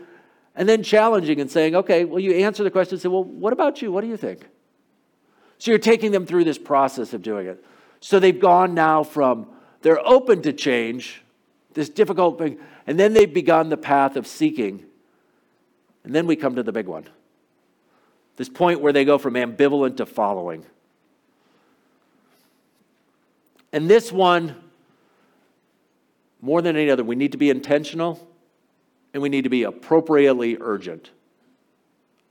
And 0.57 0.69
then 0.69 0.83
challenging 0.83 1.41
and 1.41 1.49
saying, 1.49 1.77
okay, 1.77 2.05
well, 2.05 2.19
you 2.19 2.33
answer 2.33 2.65
the 2.65 2.73
question 2.73 2.97
and 2.97 3.03
say, 3.03 3.09
well, 3.09 3.23
what 3.23 3.53
about 3.53 3.81
you? 3.81 3.93
What 3.93 4.01
do 4.01 4.09
you 4.09 4.17
think? 4.17 4.49
So 5.59 5.71
you're 5.71 5.79
taking 5.79 6.11
them 6.11 6.27
through 6.27 6.43
this 6.43 6.59
process 6.59 7.15
of 7.15 7.23
doing 7.23 7.47
it. 7.47 7.65
So 8.01 8.19
they've 8.19 8.39
gone 8.39 8.75
now 8.75 9.05
from 9.05 9.47
they're 9.83 10.05
open 10.05 10.43
to 10.43 10.53
change, 10.53 11.23
this 11.79 11.89
difficult 11.89 12.39
thing, 12.39 12.59
and 12.87 12.99
then 12.99 13.15
they've 13.15 13.33
begun 13.33 13.69
the 13.69 13.77
path 13.77 14.17
of 14.17 14.27
seeking. 14.27 14.85
And 16.05 16.15
then 16.15 16.27
we 16.27 16.37
come 16.37 16.57
to 16.57 16.63
the 16.63 16.73
big 16.73 16.87
one 16.87 17.07
this 18.39 18.49
point 18.49 18.81
where 18.81 18.93
they 18.93 19.05
go 19.05 19.19
from 19.19 19.35
ambivalent 19.35 19.97
to 19.97 20.07
following. 20.07 20.65
And 23.73 23.91
this 23.91 24.13
one, 24.13 24.55
more 26.41 26.63
than 26.63 26.77
any 26.77 26.89
other, 26.89 27.03
we 27.03 27.17
need 27.17 27.33
to 27.33 27.39
be 27.39 27.51
intentional 27.51 28.27
and 29.13 29.23
we 29.23 29.29
need 29.29 29.43
to 29.43 29.51
be 29.51 29.65
appropriately 29.65 30.57
urgent. 30.61 31.11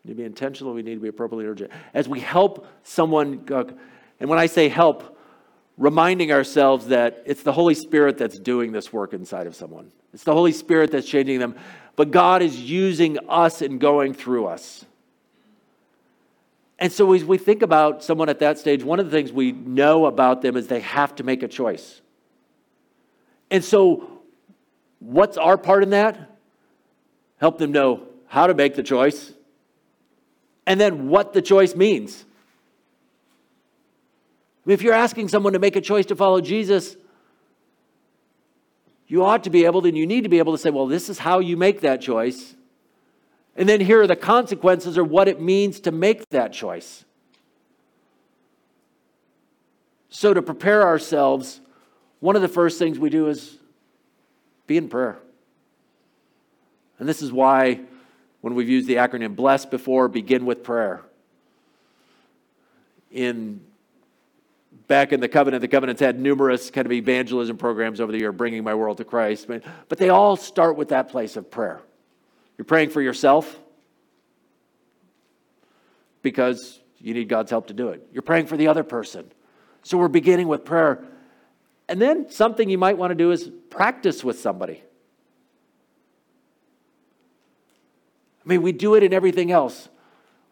We 0.03 0.09
need 0.09 0.13
to 0.13 0.21
be 0.21 0.25
intentional, 0.25 0.73
we 0.73 0.81
need 0.81 0.95
to 0.95 1.01
be 1.01 1.09
appropriately 1.09 1.45
urgent. 1.45 1.71
As 1.93 2.07
we 2.07 2.21
help 2.21 2.65
someone, 2.83 3.45
uh, 3.51 3.65
and 4.21 4.29
when 4.29 4.39
I 4.39 4.45
say 4.45 4.69
help, 4.69 5.16
reminding 5.77 6.31
ourselves 6.31 6.87
that 6.87 7.23
it's 7.25 7.43
the 7.43 7.51
Holy 7.53 7.75
Spirit 7.75 8.17
that's 8.17 8.39
doing 8.39 8.71
this 8.71 8.91
work 8.91 9.13
inside 9.13 9.47
of 9.47 9.55
someone. 9.55 9.91
It's 10.13 10.23
the 10.23 10.33
Holy 10.33 10.51
Spirit 10.51 10.91
that's 10.91 11.07
changing 11.07 11.39
them, 11.39 11.55
but 11.95 12.11
God 12.11 12.41
is 12.41 12.59
using 12.59 13.17
us 13.29 13.61
and 13.61 13.79
going 13.79 14.13
through 14.13 14.47
us. 14.47 14.85
And 16.79 16.91
so, 16.91 17.13
as 17.13 17.23
we 17.23 17.37
think 17.37 17.63
about 17.63 18.03
someone 18.03 18.29
at 18.29 18.39
that 18.39 18.59
stage, 18.59 18.83
one 18.83 18.99
of 18.99 19.05
the 19.05 19.11
things 19.11 19.31
we 19.31 19.51
know 19.51 20.05
about 20.05 20.41
them 20.41 20.55
is 20.55 20.67
they 20.67 20.81
have 20.81 21.15
to 21.15 21.23
make 21.23 21.41
a 21.41 21.47
choice. 21.47 22.01
And 23.49 23.63
so, 23.63 24.21
what's 24.99 25.37
our 25.37 25.57
part 25.57 25.83
in 25.83 25.91
that? 25.91 26.37
Help 27.37 27.57
them 27.57 27.71
know 27.71 28.03
how 28.27 28.47
to 28.47 28.53
make 28.53 28.75
the 28.75 28.83
choice 28.83 29.31
and 30.65 30.79
then 30.79 31.07
what 31.07 31.33
the 31.33 31.41
choice 31.41 31.75
means. 31.75 32.25
If 34.67 34.81
you're 34.81 34.93
asking 34.93 35.29
someone 35.29 35.53
to 35.53 35.59
make 35.59 35.75
a 35.77 35.81
choice 35.81 36.05
to 36.07 36.15
follow 36.15 36.41
Jesus, 36.41 36.97
you 39.07 39.23
ought 39.23 39.45
to 39.45 39.49
be 39.49 39.63
able 39.63 39.81
to, 39.81 39.87
and 39.87 39.97
you 39.97 40.05
need 40.05 40.23
to 40.23 40.29
be 40.29 40.39
able 40.39 40.51
to 40.51 40.57
say, 40.57 40.69
well, 40.69 40.87
this 40.87 41.07
is 41.07 41.19
how 41.19 41.39
you 41.39 41.55
make 41.55 41.81
that 41.81 42.01
choice. 42.01 42.55
And 43.55 43.67
then 43.67 43.79
here 43.79 44.01
are 44.01 44.07
the 44.07 44.17
consequences 44.17 44.97
or 44.97 45.03
what 45.05 45.29
it 45.29 45.41
means 45.41 45.79
to 45.81 45.91
make 45.91 46.27
that 46.29 46.51
choice. 46.51 47.05
So, 50.09 50.33
to 50.33 50.41
prepare 50.41 50.83
ourselves 50.83 51.61
one 52.19 52.35
of 52.35 52.41
the 52.41 52.47
first 52.47 52.79
things 52.79 52.97
we 52.99 53.09
do 53.09 53.27
is 53.27 53.57
be 54.65 54.77
in 54.77 54.89
prayer. 54.89 55.17
And 56.99 57.07
this 57.07 57.21
is 57.21 57.31
why, 57.31 57.81
when 58.41 58.55
we've 58.55 58.69
used 58.69 58.87
the 58.87 58.95
acronym 58.95 59.35
BLESS 59.35 59.67
before, 59.67 60.07
begin 60.07 60.45
with 60.45 60.63
prayer. 60.63 61.01
In 63.11 63.61
back 64.87 65.11
in 65.11 65.19
the 65.19 65.27
covenant, 65.27 65.61
the 65.61 65.67
covenants 65.67 66.01
had 66.01 66.19
numerous 66.19 66.69
kind 66.69 66.85
of 66.85 66.91
evangelism 66.91 67.57
programs 67.57 67.99
over 67.99 68.11
the 68.11 68.19
year, 68.19 68.31
bringing 68.31 68.63
my 68.63 68.73
world 68.73 68.97
to 68.97 69.03
Christ. 69.03 69.47
But, 69.47 69.63
but 69.89 69.97
they 69.97 70.09
all 70.09 70.35
start 70.35 70.77
with 70.77 70.89
that 70.89 71.09
place 71.09 71.35
of 71.35 71.51
prayer. 71.51 71.81
You're 72.57 72.65
praying 72.65 72.89
for 72.89 73.01
yourself 73.01 73.59
because 76.21 76.79
you 76.99 77.13
need 77.13 77.29
God's 77.29 77.51
help 77.51 77.67
to 77.67 77.73
do 77.73 77.89
it. 77.89 78.07
You're 78.11 78.23
praying 78.23 78.47
for 78.47 78.57
the 78.57 78.67
other 78.67 78.83
person. 78.83 79.31
So 79.83 79.97
we're 79.97 80.07
beginning 80.07 80.47
with 80.47 80.65
prayer. 80.65 81.03
And 81.87 82.01
then 82.01 82.29
something 82.29 82.69
you 82.69 82.77
might 82.77 82.97
want 82.97 83.11
to 83.11 83.15
do 83.15 83.31
is 83.31 83.49
practice 83.69 84.23
with 84.23 84.39
somebody. 84.39 84.81
I 88.43 88.49
mean, 88.49 88.61
we 88.61 88.71
do 88.71 88.95
it 88.95 89.03
in 89.03 89.13
everything 89.13 89.51
else. 89.51 89.89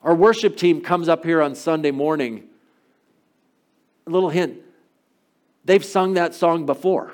Our 0.04 0.14
worship 0.14 0.56
team 0.56 0.82
comes 0.82 1.10
up 1.10 1.26
here 1.26 1.42
on 1.42 1.56
Sunday 1.56 1.92
morning. 1.92 2.48
A 4.08 4.10
little 4.10 4.30
hint 4.30 4.62
they've 5.64 5.84
sung 5.84 6.14
that 6.14 6.36
song 6.36 6.66
before. 6.66 7.14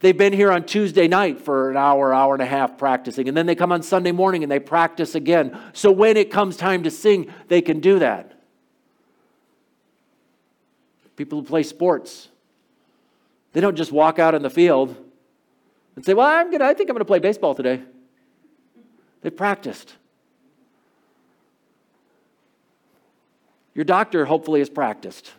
They've 0.00 0.16
been 0.16 0.32
here 0.32 0.52
on 0.52 0.64
Tuesday 0.64 1.08
night 1.08 1.40
for 1.40 1.70
an 1.70 1.76
hour, 1.76 2.12
hour 2.12 2.34
and 2.34 2.42
a 2.42 2.46
half 2.46 2.78
practicing, 2.78 3.28
and 3.28 3.36
then 3.36 3.46
they 3.46 3.54
come 3.54 3.72
on 3.72 3.82
Sunday 3.82 4.12
morning 4.12 4.42
and 4.42 4.52
they 4.52 4.58
practice 4.58 5.14
again. 5.14 5.58
So 5.72 5.90
when 5.90 6.16
it 6.16 6.30
comes 6.30 6.56
time 6.56 6.82
to 6.84 6.90
sing, 6.90 7.32
they 7.48 7.60
can 7.60 7.80
do 7.80 7.98
that 7.98 8.36
people 11.16 11.40
who 11.40 11.46
play 11.46 11.62
sports. 11.62 12.28
They 13.52 13.60
don't 13.60 13.76
just 13.76 13.90
walk 13.90 14.18
out 14.18 14.34
in 14.34 14.42
the 14.42 14.50
field 14.50 14.94
and 15.96 16.04
say, 16.04 16.14
Well, 16.14 16.26
I'm 16.26 16.50
gonna, 16.50 16.64
I 16.64 16.74
think 16.74 16.90
I'm 16.90 16.94
going 16.94 17.00
to 17.00 17.06
play 17.06 17.18
baseball 17.18 17.54
today. 17.54 17.82
They 19.22 19.30
practiced. 19.30 19.94
Your 23.76 23.84
doctor 23.84 24.24
hopefully 24.24 24.60
has 24.60 24.70
practiced. 24.70 25.30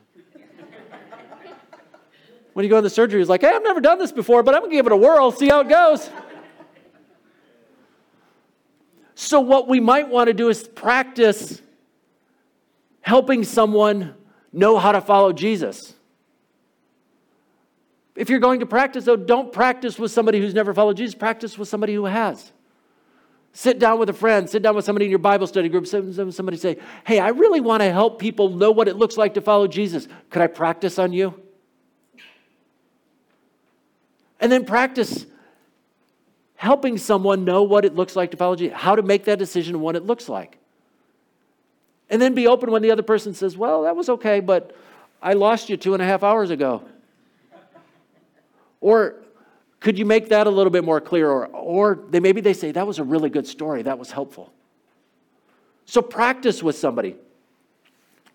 when 2.53 2.63
you 2.63 2.69
go 2.69 2.75
to 2.75 2.83
the 2.83 2.89
surgery, 2.89 3.19
he's 3.19 3.27
like, 3.27 3.41
Hey, 3.41 3.49
I've 3.49 3.63
never 3.63 3.81
done 3.81 3.97
this 3.97 4.11
before, 4.11 4.43
but 4.43 4.53
I'm 4.53 4.61
to 4.61 4.69
give 4.69 4.85
it 4.85 4.91
a 4.91 4.95
whirl, 4.95 5.31
see 5.31 5.47
how 5.47 5.61
it 5.61 5.69
goes. 5.69 6.07
So, 9.15 9.39
what 9.39 9.67
we 9.67 9.79
might 9.79 10.07
want 10.07 10.27
to 10.27 10.35
do 10.35 10.49
is 10.49 10.67
practice 10.67 11.59
helping 13.01 13.43
someone 13.43 14.13
know 14.53 14.77
how 14.77 14.91
to 14.91 15.01
follow 15.01 15.33
Jesus. 15.33 15.95
If 18.15 18.29
you're 18.29 18.39
going 18.39 18.59
to 18.59 18.67
practice, 18.67 19.05
though, 19.05 19.15
don't 19.15 19.51
practice 19.51 19.97
with 19.97 20.11
somebody 20.11 20.39
who's 20.39 20.53
never 20.53 20.75
followed 20.75 20.97
Jesus, 20.97 21.15
practice 21.15 21.57
with 21.57 21.69
somebody 21.69 21.95
who 21.95 22.05
has. 22.05 22.51
Sit 23.57 23.79
down 23.79 23.97
with 23.97 24.07
a 24.07 24.13
friend, 24.13 24.47
sit 24.47 24.61
down 24.61 24.75
with 24.75 24.85
somebody 24.85 25.05
in 25.05 25.09
your 25.09 25.17
Bible 25.17 25.47
study 25.47 25.67
group, 25.67 25.87
somebody 25.87 26.57
say, 26.57 26.77
Hey, 27.03 27.17
I 27.17 27.29
really 27.29 27.59
want 27.59 27.81
to 27.81 27.91
help 27.91 28.19
people 28.19 28.49
know 28.49 28.69
what 28.69 28.87
it 28.87 28.97
looks 28.97 29.17
like 29.17 29.33
to 29.33 29.41
follow 29.41 29.65
Jesus. 29.65 30.07
Could 30.29 30.43
I 30.43 30.45
practice 30.45 30.99
on 30.99 31.11
you? 31.11 31.33
And 34.39 34.51
then 34.51 34.63
practice 34.63 35.25
helping 36.53 36.99
someone 36.99 37.45
know 37.45 37.63
what 37.63 37.83
it 37.83 37.95
looks 37.95 38.15
like 38.15 38.29
to 38.29 38.37
follow 38.37 38.55
Jesus, 38.55 38.77
how 38.77 38.95
to 38.95 39.01
make 39.01 39.23
that 39.23 39.39
decision 39.39 39.73
and 39.73 39.83
what 39.83 39.95
it 39.95 40.05
looks 40.05 40.29
like. 40.29 40.59
And 42.11 42.21
then 42.21 42.35
be 42.35 42.45
open 42.45 42.69
when 42.69 42.83
the 42.83 42.91
other 42.91 43.01
person 43.01 43.33
says, 43.33 43.57
Well, 43.57 43.81
that 43.81 43.95
was 43.95 44.07
okay, 44.07 44.39
but 44.39 44.75
I 45.19 45.33
lost 45.33 45.67
you 45.67 45.77
two 45.77 45.95
and 45.95 46.03
a 46.03 46.05
half 46.05 46.21
hours 46.21 46.51
ago. 46.51 46.83
Or 48.81 49.15
could 49.79 49.99
you 49.99 50.05
make 50.05 50.29
that 50.29 50.47
a 50.47 50.49
little 50.49 50.71
bit 50.71 50.83
more 50.83 50.99
clear? 50.99 51.29
Or, 51.29 51.47
or 51.47 52.05
they, 52.09 52.19
maybe 52.19 52.41
they 52.41 52.53
say, 52.53 52.71
That 52.71 52.87
was 52.87 52.99
a 52.99 53.03
really 53.03 53.29
good 53.29 53.47
story, 53.47 53.83
that 53.83 53.99
was 53.99 54.11
helpful. 54.11 54.51
So 55.85 56.01
practice 56.01 56.61
with 56.61 56.77
somebody. 56.77 57.15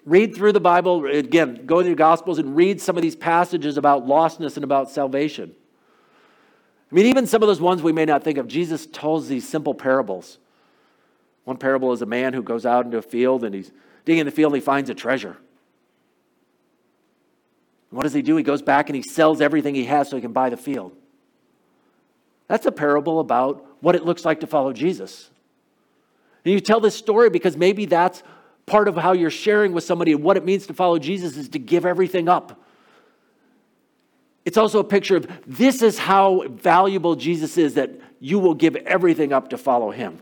Read 0.04 0.34
through 0.34 0.52
the 0.52 0.60
Bible, 0.60 1.06
again, 1.06 1.64
go 1.64 1.80
to 1.80 1.88
the 1.88 1.94
Gospels 1.94 2.38
and 2.38 2.56
read 2.56 2.80
some 2.80 2.96
of 2.96 3.02
these 3.02 3.14
passages 3.14 3.76
about 3.76 4.06
lostness 4.06 4.56
and 4.56 4.64
about 4.64 4.90
salvation. 4.90 5.54
I 6.90 6.94
mean, 6.94 7.06
even 7.06 7.26
some 7.26 7.42
of 7.42 7.46
those 7.46 7.60
ones 7.60 7.82
we 7.82 7.92
may 7.92 8.04
not 8.04 8.24
think 8.24 8.36
of, 8.38 8.48
Jesus 8.48 8.86
tells 8.86 9.28
these 9.28 9.48
simple 9.48 9.74
parables. 9.74 10.38
One 11.44 11.56
parable 11.56 11.92
is 11.92 12.02
a 12.02 12.06
man 12.06 12.32
who 12.32 12.42
goes 12.42 12.66
out 12.66 12.84
into 12.84 12.98
a 12.98 13.02
field 13.02 13.44
and 13.44 13.54
he's 13.54 13.70
digging 14.04 14.20
in 14.20 14.26
the 14.26 14.32
field 14.32 14.52
and 14.52 14.60
he 14.60 14.64
finds 14.64 14.90
a 14.90 14.94
treasure. 14.94 15.36
What 17.90 18.02
does 18.02 18.12
he 18.12 18.22
do? 18.22 18.36
He 18.36 18.42
goes 18.42 18.62
back 18.62 18.88
and 18.88 18.96
he 18.96 19.02
sells 19.02 19.40
everything 19.40 19.74
he 19.74 19.84
has 19.84 20.08
so 20.08 20.16
he 20.16 20.22
can 20.22 20.32
buy 20.32 20.50
the 20.50 20.56
field. 20.56 20.96
That's 22.52 22.66
a 22.66 22.70
parable 22.70 23.18
about 23.18 23.64
what 23.80 23.94
it 23.94 24.04
looks 24.04 24.26
like 24.26 24.40
to 24.40 24.46
follow 24.46 24.74
Jesus. 24.74 25.30
And 26.44 26.52
you 26.52 26.60
tell 26.60 26.80
this 26.80 26.94
story 26.94 27.30
because 27.30 27.56
maybe 27.56 27.86
that's 27.86 28.22
part 28.66 28.88
of 28.88 28.94
how 28.94 29.12
you're 29.12 29.30
sharing 29.30 29.72
with 29.72 29.84
somebody 29.84 30.14
what 30.14 30.36
it 30.36 30.44
means 30.44 30.66
to 30.66 30.74
follow 30.74 30.98
Jesus 30.98 31.38
is 31.38 31.48
to 31.48 31.58
give 31.58 31.86
everything 31.86 32.28
up. 32.28 32.62
It's 34.44 34.58
also 34.58 34.80
a 34.80 34.84
picture 34.84 35.16
of 35.16 35.26
this 35.46 35.80
is 35.80 35.98
how 35.98 36.46
valuable 36.46 37.16
Jesus 37.16 37.56
is 37.56 37.72
that 37.72 37.92
you 38.20 38.38
will 38.38 38.52
give 38.52 38.76
everything 38.76 39.32
up 39.32 39.48
to 39.48 39.56
follow 39.56 39.90
him. 39.90 40.18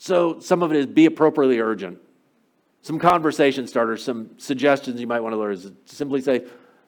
So, 0.00 0.40
some 0.40 0.64
of 0.64 0.72
it 0.72 0.78
is 0.78 0.86
be 0.86 1.06
appropriately 1.06 1.60
urgent. 1.60 2.00
Some 2.80 2.98
conversation 2.98 3.68
starters, 3.68 4.02
some 4.02 4.30
suggestions 4.36 5.00
you 5.00 5.06
might 5.06 5.20
want 5.20 5.34
to 5.34 5.36
learn 5.36 5.52
is 5.52 5.70
simply 5.84 6.20
say, 6.20 6.44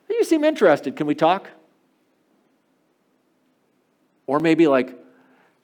You 0.09 0.25
seem 0.25 0.45
interested. 0.45 0.97
Can 0.97 1.07
we 1.07 1.15
talk? 1.15 1.49
Or 4.27 4.41
maybe 4.41 4.67
like, 4.67 4.99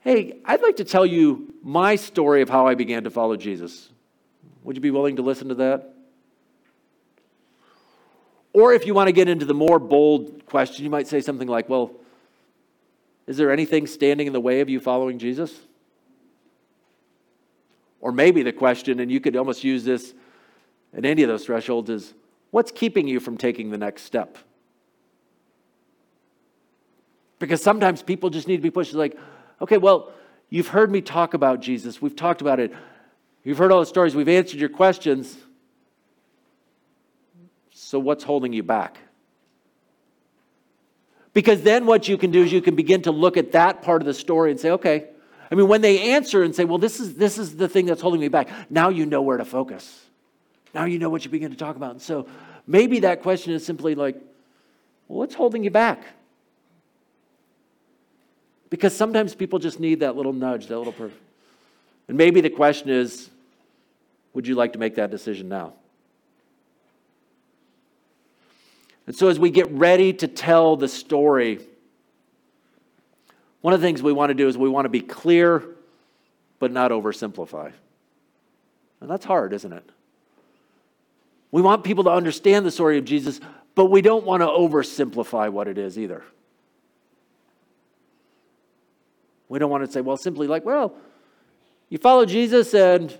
Hey, 0.01 0.39
I'd 0.45 0.63
like 0.63 0.77
to 0.77 0.83
tell 0.83 1.05
you 1.05 1.53
my 1.63 1.95
story 1.95 2.41
of 2.41 2.49
how 2.49 2.65
I 2.65 2.73
began 2.73 3.03
to 3.03 3.11
follow 3.11 3.37
Jesus. 3.37 3.89
Would 4.63 4.75
you 4.75 4.81
be 4.81 4.89
willing 4.89 5.17
to 5.17 5.21
listen 5.21 5.49
to 5.49 5.55
that? 5.55 5.93
Or 8.53 8.73
if 8.73 8.85
you 8.85 8.93
want 8.93 9.07
to 9.07 9.13
get 9.13 9.29
into 9.29 9.45
the 9.45 9.53
more 9.53 9.79
bold 9.79 10.45
question, 10.45 10.83
you 10.83 10.89
might 10.89 11.07
say 11.07 11.21
something 11.21 11.47
like, 11.47 11.69
Well, 11.69 11.91
is 13.27 13.37
there 13.37 13.51
anything 13.51 13.87
standing 13.87 14.27
in 14.27 14.33
the 14.33 14.41
way 14.41 14.61
of 14.61 14.69
you 14.69 14.79
following 14.79 15.19
Jesus? 15.19 15.57
Or 18.01 18.11
maybe 18.11 18.41
the 18.41 18.51
question, 18.51 18.99
and 18.99 19.11
you 19.11 19.19
could 19.19 19.35
almost 19.35 19.63
use 19.63 19.83
this 19.83 20.13
at 20.95 21.05
any 21.05 21.21
of 21.21 21.29
those 21.29 21.45
thresholds, 21.45 21.89
is 21.89 22.13
what's 22.51 22.71
keeping 22.71 23.07
you 23.07 23.19
from 23.19 23.37
taking 23.37 23.71
the 23.71 23.77
next 23.77 24.03
step? 24.03 24.37
Because 27.39 27.63
sometimes 27.63 28.03
people 28.03 28.29
just 28.29 28.47
need 28.47 28.57
to 28.57 28.61
be 28.61 28.69
pushed 28.69 28.93
like, 28.93 29.17
okay, 29.61 29.77
well, 29.77 30.11
you've 30.49 30.67
heard 30.67 30.91
me 30.91 31.01
talk 31.01 31.33
about 31.33 31.59
Jesus. 31.59 32.01
We've 32.01 32.15
talked 32.15 32.41
about 32.41 32.59
it. 32.59 32.71
You've 33.43 33.57
heard 33.57 33.71
all 33.71 33.79
the 33.79 33.85
stories. 33.87 34.15
We've 34.15 34.29
answered 34.29 34.59
your 34.59 34.69
questions. 34.69 35.35
So, 37.71 37.97
what's 37.97 38.23
holding 38.23 38.53
you 38.53 38.61
back? 38.61 38.99
Because 41.33 41.61
then 41.63 41.85
what 41.85 42.07
you 42.07 42.17
can 42.17 42.31
do 42.31 42.43
is 42.43 42.51
you 42.51 42.61
can 42.61 42.75
begin 42.75 43.01
to 43.03 43.11
look 43.11 43.37
at 43.37 43.53
that 43.53 43.81
part 43.81 44.01
of 44.01 44.05
the 44.05 44.13
story 44.13 44.51
and 44.51 44.59
say, 44.59 44.71
okay, 44.71 45.07
I 45.49 45.55
mean, 45.55 45.67
when 45.67 45.81
they 45.81 46.11
answer 46.13 46.43
and 46.43 46.55
say, 46.55 46.65
well, 46.65 46.77
this 46.77 46.99
is, 46.99 47.15
this 47.15 47.37
is 47.37 47.55
the 47.55 47.67
thing 47.67 47.85
that's 47.85 48.01
holding 48.01 48.21
me 48.21 48.27
back, 48.27 48.49
now 48.69 48.89
you 48.89 49.05
know 49.05 49.21
where 49.21 49.37
to 49.37 49.45
focus. 49.45 50.05
Now 50.73 50.85
you 50.85 50.99
know 50.99 51.09
what 51.09 51.25
you 51.25 51.31
begin 51.31 51.51
to 51.51 51.57
talk 51.57 51.75
about. 51.75 51.91
And 51.91 52.01
so 52.01 52.27
maybe 52.65 52.99
that 53.01 53.21
question 53.21 53.53
is 53.53 53.65
simply 53.65 53.95
like, 53.95 54.15
well, 55.07 55.19
what's 55.19 55.35
holding 55.35 55.63
you 55.63 55.71
back? 55.71 56.03
Because 58.69 58.95
sometimes 58.95 59.35
people 59.35 59.59
just 59.59 59.79
need 59.79 59.99
that 59.99 60.15
little 60.15 60.33
nudge, 60.33 60.67
that 60.67 60.77
little 60.77 60.93
person. 60.93 61.17
And 62.07 62.17
maybe 62.17 62.41
the 62.41 62.49
question 62.49 62.89
is, 62.89 63.29
would 64.33 64.47
you 64.47 64.55
like 64.55 64.73
to 64.73 64.79
make 64.79 64.95
that 64.95 65.11
decision 65.11 65.49
now? 65.49 65.73
And 69.07 69.15
so 69.15 69.27
as 69.27 69.37
we 69.37 69.49
get 69.49 69.69
ready 69.71 70.13
to 70.13 70.27
tell 70.27 70.77
the 70.77 70.87
story, 70.87 71.59
one 73.59 73.73
of 73.73 73.81
the 73.81 73.87
things 73.87 74.01
we 74.01 74.13
want 74.13 74.29
to 74.29 74.33
do 74.33 74.47
is 74.47 74.57
we 74.57 74.69
want 74.69 74.85
to 74.85 74.89
be 74.89 75.01
clear, 75.01 75.63
but 76.59 76.71
not 76.71 76.91
oversimplify. 76.91 77.73
And 79.01 79.09
that's 79.09 79.25
hard, 79.25 79.51
isn't 79.51 79.73
it? 79.73 79.89
We 81.51 81.61
want 81.61 81.83
people 81.83 82.05
to 82.05 82.09
understand 82.09 82.65
the 82.65 82.71
story 82.71 82.97
of 82.97 83.05
Jesus, 83.05 83.39
but 83.75 83.85
we 83.85 84.01
don't 84.01 84.25
want 84.25 84.41
to 84.41 84.47
oversimplify 84.47 85.49
what 85.49 85.67
it 85.67 85.77
is 85.77 85.99
either. 85.99 86.23
We 89.49 89.59
don't 89.59 89.69
want 89.69 89.85
to 89.85 89.91
say, 89.91 89.99
well, 89.99 90.15
simply 90.15 90.47
like, 90.47 90.63
well, 90.63 90.95
you 91.89 91.97
follow 91.97 92.25
Jesus 92.25 92.73
and 92.73 93.17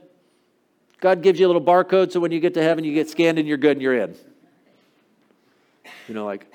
God 1.02 1.22
gives 1.22 1.39
you 1.39 1.46
a 1.46 1.50
little 1.50 1.62
barcode, 1.62 2.12
so 2.12 2.22
when 2.22 2.32
you 2.32 2.39
get 2.39 2.54
to 2.54 2.63
heaven, 2.63 2.86
you 2.86 2.94
get 2.94 3.10
scanned 3.10 3.38
and 3.38 3.48
you're 3.48 3.58
good 3.58 3.74
and 3.74 3.82
you're 3.82 3.98
in. 3.98 4.15
You 6.08 6.13
know, 6.13 6.26
like, 6.26 6.48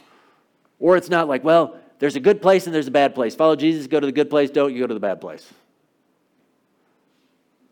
or 0.78 0.96
it's 0.96 1.10
not 1.10 1.28
like, 1.28 1.44
well, 1.44 1.76
there's 1.98 2.16
a 2.16 2.20
good 2.20 2.40
place 2.40 2.66
and 2.66 2.74
there's 2.74 2.86
a 2.86 2.92
bad 2.92 3.14
place. 3.14 3.34
Follow 3.34 3.56
Jesus, 3.56 3.86
go 3.86 4.00
to 4.00 4.06
the 4.06 4.12
good 4.12 4.30
place, 4.30 4.50
don't 4.50 4.72
you 4.72 4.80
go 4.80 4.86
to 4.86 4.94
the 4.94 5.00
bad 5.00 5.20
place. 5.20 5.46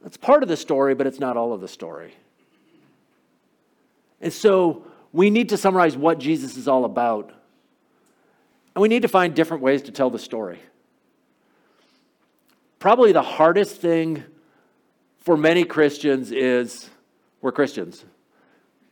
That's 0.03 0.17
part 0.19 0.43
of 0.43 0.49
the 0.51 0.57
story, 0.57 0.95
but 0.95 1.07
it's 1.07 1.21
not 1.21 1.37
all 1.39 1.55
of 1.55 1.63
the 1.63 1.69
story. 1.69 2.13
And 4.21 4.33
so 4.33 4.87
we 5.13 5.31
need 5.31 5.51
to 5.51 5.57
summarize 5.57 5.97
what 5.97 6.19
Jesus 6.19 6.57
is 6.57 6.69
all 6.69 6.85
about. 6.85 7.33
And 8.75 8.83
we 8.83 8.89
need 8.89 9.03
to 9.03 9.09
find 9.09 9.35
different 9.35 9.63
ways 9.63 9.83
to 9.83 9.93
tell 9.93 10.11
the 10.11 10.19
story. 10.19 10.59
Probably 12.79 13.13
the 13.13 13.23
hardest 13.23 13.81
thing 13.81 14.25
for 15.19 15.37
many 15.37 15.65
Christians 15.65 16.33
is 16.33 16.91
we're 17.41 17.53
Christians. 17.53 18.05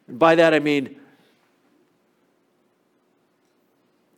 And 0.08 0.18
by 0.18 0.36
that 0.36 0.54
I 0.54 0.60
mean 0.60 0.96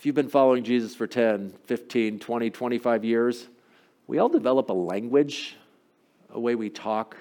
If 0.04 0.06
you've 0.06 0.14
been 0.14 0.28
following 0.28 0.64
Jesus 0.64 0.94
for 0.94 1.06
10, 1.06 1.54
15, 1.64 2.18
20, 2.18 2.50
25 2.50 3.04
years, 3.06 3.48
we 4.06 4.18
all 4.18 4.28
develop 4.28 4.68
a 4.68 4.74
language, 4.74 5.56
a 6.28 6.38
way 6.38 6.54
we 6.54 6.68
talk, 6.68 7.16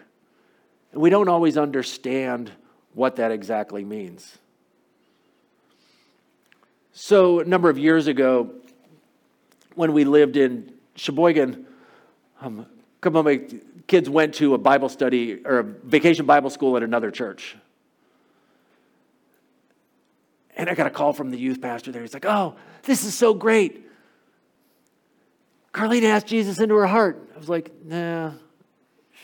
and 0.92 1.02
we 1.02 1.10
don't 1.10 1.30
always 1.30 1.56
understand 1.56 2.52
what 2.94 3.18
that 3.18 3.32
exactly 3.32 3.84
means. 3.84 4.38
So, 6.92 7.40
a 7.40 7.46
number 7.46 7.70
of 7.70 7.78
years 7.78 8.08
ago, 8.08 8.52
when 9.76 9.94
we 9.94 10.04
lived 10.04 10.38
in 10.38 10.72
Sheboygan, 10.96 11.66
um, 12.42 12.60
a 12.60 12.66
couple 13.02 13.20
of 13.20 13.26
my 13.26 13.42
kids 13.88 14.10
went 14.10 14.36
to 14.36 14.54
a 14.54 14.58
Bible 14.58 14.90
study 14.90 15.44
or 15.44 15.60
a 15.60 15.64
vacation 15.64 16.26
Bible 16.26 16.50
school 16.50 16.78
at 16.78 16.84
another 16.84 17.10
church. 17.10 17.56
And 20.56 20.70
I 20.70 20.76
got 20.76 20.86
a 20.86 20.92
call 20.92 21.14
from 21.14 21.32
the 21.32 21.38
youth 21.38 21.62
pastor 21.62 21.92
there. 21.92 22.02
He's 22.02 22.14
like, 22.14 22.26
Oh, 22.26 22.56
this 22.84 23.04
is 23.04 23.16
so 23.16 23.34
great. 23.34 23.90
Carlene 25.74 26.04
asked 26.04 26.28
Jesus 26.28 26.60
into 26.60 26.76
her 26.76 26.86
heart. 26.86 27.28
I 27.34 27.38
was 27.40 27.50
like, 27.50 27.72
Nah, 27.84 28.34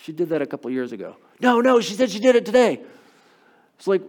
she 0.03 0.11
did 0.11 0.29
that 0.29 0.41
a 0.41 0.47
couple 0.47 0.71
years 0.71 0.91
ago. 0.91 1.15
No, 1.39 1.61
no, 1.61 1.79
she 1.81 1.93
said 1.93 2.09
she 2.09 2.19
did 2.19 2.35
it 2.35 2.45
today. 2.45 2.81
It's 3.79 3.87
like, 3.87 4.01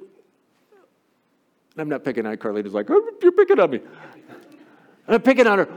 I'm 1.78 1.88
not 1.88 2.04
picking 2.04 2.26
on 2.26 2.36
Carlene. 2.36 2.66
It's 2.66 2.74
like, 2.74 2.90
oh, 2.90 3.10
You're 3.22 3.30
picking 3.30 3.60
on 3.60 3.70
me. 3.70 3.80
I'm 5.06 5.22
picking 5.22 5.46
on 5.46 5.58
her. 5.58 5.68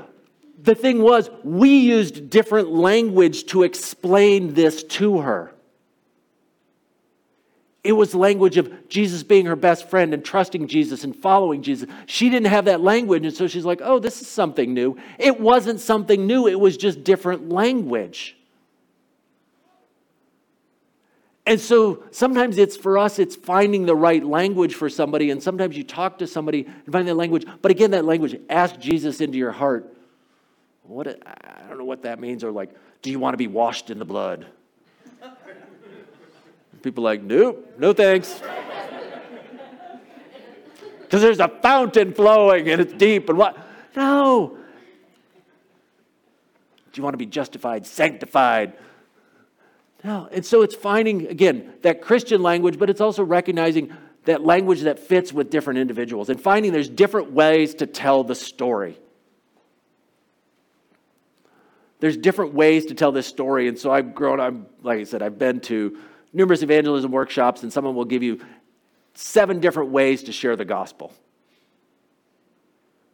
The 0.64 0.74
thing 0.74 1.02
was, 1.02 1.30
we 1.44 1.80
used 1.80 2.32
different 2.32 2.72
language 2.72 3.46
to 3.48 3.62
explain 3.64 4.56
this 4.56 4.84
to 4.84 5.20
her. 5.20 5.54
It 7.84 7.92
was 7.92 8.16
language 8.16 8.58
of 8.58 8.88
Jesus 8.88 9.24
being 9.24 9.46
her 9.46 9.58
best 9.58 9.90
friend 9.90 10.14
and 10.14 10.24
trusting 10.24 10.68
Jesus 10.68 11.04
and 11.04 11.16
following 11.16 11.62
Jesus. 11.62 11.90
She 12.08 12.30
didn't 12.30 12.48
have 12.48 12.66
that 12.66 12.82
language, 12.82 13.26
and 13.26 13.36
so 13.36 13.48
she's 13.48 13.66
like, 13.66 13.82
oh, 13.84 14.00
this 14.00 14.22
is 14.22 14.28
something 14.28 14.74
new. 14.74 14.98
It 15.20 15.40
wasn't 15.40 15.82
something 15.82 16.26
new, 16.26 16.48
it 16.48 16.60
was 16.60 16.78
just 16.78 17.04
different 17.04 17.50
language. 17.50 18.38
And 21.54 21.62
so 21.62 22.04
sometimes 22.10 22.58
it's 22.58 22.76
for 22.76 22.98
us, 22.98 23.20
it's 23.20 23.36
finding 23.36 23.86
the 23.86 23.96
right 23.96 24.26
language 24.26 24.74
for 24.74 24.90
somebody. 24.90 25.30
And 25.30 25.44
sometimes 25.44 25.78
you 25.78 25.84
talk 25.84 26.18
to 26.18 26.26
somebody 26.26 26.66
and 26.66 26.92
find 26.92 27.08
that 27.08 27.14
language. 27.14 27.46
But 27.62 27.70
again, 27.70 27.92
that 27.92 28.06
language, 28.06 28.36
ask 28.50 28.80
Jesus 28.80 29.22
into 29.22 29.38
your 29.38 29.52
heart. 29.52 29.96
What, 30.82 31.08
I 31.08 31.68
don't 31.70 31.78
know 31.78 31.86
what 31.86 32.02
that 32.02 32.20
means. 32.20 32.44
Or 32.44 32.52
like, 32.52 32.72
do 33.04 33.12
you 33.12 33.20
want 33.20 33.36
to 33.36 33.38
be 33.38 33.46
washed 33.46 33.92
in 33.92 34.00
the 34.00 34.04
blood? 34.04 34.48
People 36.82 37.04
like, 37.04 37.22
nope, 37.22 37.76
no 37.78 37.94
thanks. 37.94 38.42
Because 41.02 41.22
there's 41.22 41.40
a 41.40 41.50
fountain 41.50 42.16
flowing 42.16 42.68
and 42.68 42.82
it's 42.82 42.94
deep 42.94 43.30
and 43.30 43.38
what? 43.38 43.56
No. 43.96 44.58
Do 46.92 47.00
you 47.00 47.04
want 47.04 47.14
to 47.14 47.20
be 47.20 47.28
justified, 47.28 47.86
sanctified? 47.86 48.74
No. 50.04 50.28
And 50.32 50.46
so 50.46 50.62
it's 50.62 50.76
finding, 50.76 51.28
again, 51.28 51.74
that 51.82 52.02
Christian 52.02 52.44
language, 52.44 52.78
but 52.78 52.90
it's 52.90 53.02
also 53.02 53.24
recognizing 53.24 53.96
that 54.26 54.44
language 54.44 54.82
that 54.82 55.00
fits 55.00 55.32
with 55.32 55.50
different 55.50 55.80
individuals 55.80 56.30
and 56.30 56.40
finding 56.40 56.72
there's 56.72 56.90
different 56.90 57.32
ways 57.32 57.76
to 57.76 57.86
tell 57.86 58.24
the 58.24 58.36
story. 58.36 58.98
There's 62.00 62.18
different 62.18 62.54
ways 62.54 62.88
to 62.88 62.96
tell 62.96 63.14
this 63.14 63.28
story. 63.28 63.70
And 63.70 63.80
so 63.80 63.92
I've 63.92 64.14
grown, 64.14 64.40
I'm, 64.42 64.66
like 64.82 65.00
I 65.00 65.04
said, 65.04 65.22
I've 65.22 65.40
been 65.40 65.62
to 65.62 65.98
numerous 66.34 66.62
evangelism 66.62 67.12
workshops, 67.12 67.64
and 67.64 67.72
someone 67.72 67.96
will 67.96 68.06
give 68.06 68.24
you 68.24 68.42
seven 69.14 69.60
different 69.62 69.92
ways 69.92 70.24
to 70.24 70.34
share 70.34 70.56
the 70.56 70.66
gospel. 70.66 71.14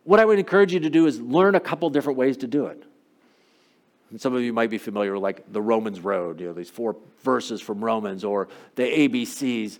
What 0.06 0.20
I 0.20 0.26
would 0.26 0.40
encourage 0.40 0.74
you 0.74 0.80
to 0.80 0.90
do 0.90 1.06
is 1.06 1.22
learn 1.22 1.54
a 1.54 1.60
couple 1.60 1.90
different 1.92 2.18
ways 2.18 2.38
to 2.38 2.48
do 2.48 2.66
it. 2.66 2.82
Some 4.18 4.34
of 4.34 4.42
you 4.42 4.54
might 4.54 4.70
be 4.70 4.80
familiar 4.80 5.14
with 5.14 5.22
like 5.22 5.52
the 5.52 5.62
Romans 5.62 6.00
Road, 6.00 6.40
you 6.40 6.48
know, 6.48 6.54
these 6.54 6.70
four 6.70 6.96
verses 7.22 7.62
from 7.62 7.84
Romans 7.84 8.24
or 8.24 8.48
the 8.76 8.84
ABCs 8.84 9.78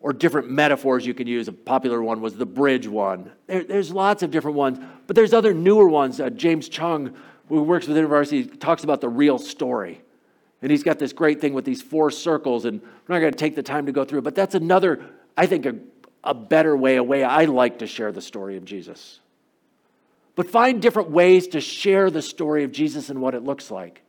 or 0.00 0.12
different 0.12 0.50
metaphors 0.50 1.04
you 1.04 1.14
can 1.14 1.26
use. 1.26 1.48
A 1.48 1.52
popular 1.52 2.02
one 2.02 2.20
was 2.20 2.36
the 2.36 2.46
bridge 2.46 2.86
one. 2.86 3.32
There, 3.46 3.64
there's 3.64 3.90
lots 3.90 4.22
of 4.22 4.30
different 4.30 4.56
ones, 4.56 4.78
but 5.06 5.16
there's 5.16 5.32
other 5.32 5.52
newer 5.52 5.88
ones. 5.88 6.20
Uh, 6.20 6.30
James 6.30 6.68
Choung, 6.68 7.14
who 7.48 7.62
works 7.62 7.88
with 7.88 7.96
university, 7.96 8.44
talks 8.44 8.84
about 8.84 9.00
the 9.00 9.08
real 9.08 9.38
story. 9.38 10.02
And 10.62 10.70
he's 10.70 10.82
got 10.82 10.98
this 10.98 11.12
great 11.12 11.40
thing 11.40 11.54
with 11.54 11.64
these 11.64 11.82
four 11.82 12.10
circles, 12.10 12.66
and 12.66 12.80
we're 12.80 13.14
not 13.14 13.20
going 13.20 13.32
to 13.32 13.38
take 13.38 13.54
the 13.56 13.62
time 13.62 13.86
to 13.86 13.92
go 13.92 14.04
through 14.04 14.22
but 14.22 14.34
that's 14.34 14.54
another, 14.54 15.04
I 15.36 15.46
think, 15.46 15.66
a, 15.66 15.74
a 16.22 16.34
better 16.34 16.76
way, 16.76 16.96
a 16.96 17.02
way 17.02 17.24
I 17.24 17.46
like 17.46 17.80
to 17.80 17.86
share 17.86 18.12
the 18.12 18.22
story 18.22 18.56
of 18.56 18.64
Jesus. 18.64 19.20
But 20.36 20.50
find 20.50 20.82
different 20.82 21.10
ways 21.10 21.48
to 21.48 21.60
share 21.60 22.10
the 22.10 22.22
story 22.22 22.64
of 22.64 22.72
Jesus 22.72 23.08
and 23.08 23.20
what 23.20 23.34
it 23.34 23.44
looks 23.44 23.70
like. 23.70 24.02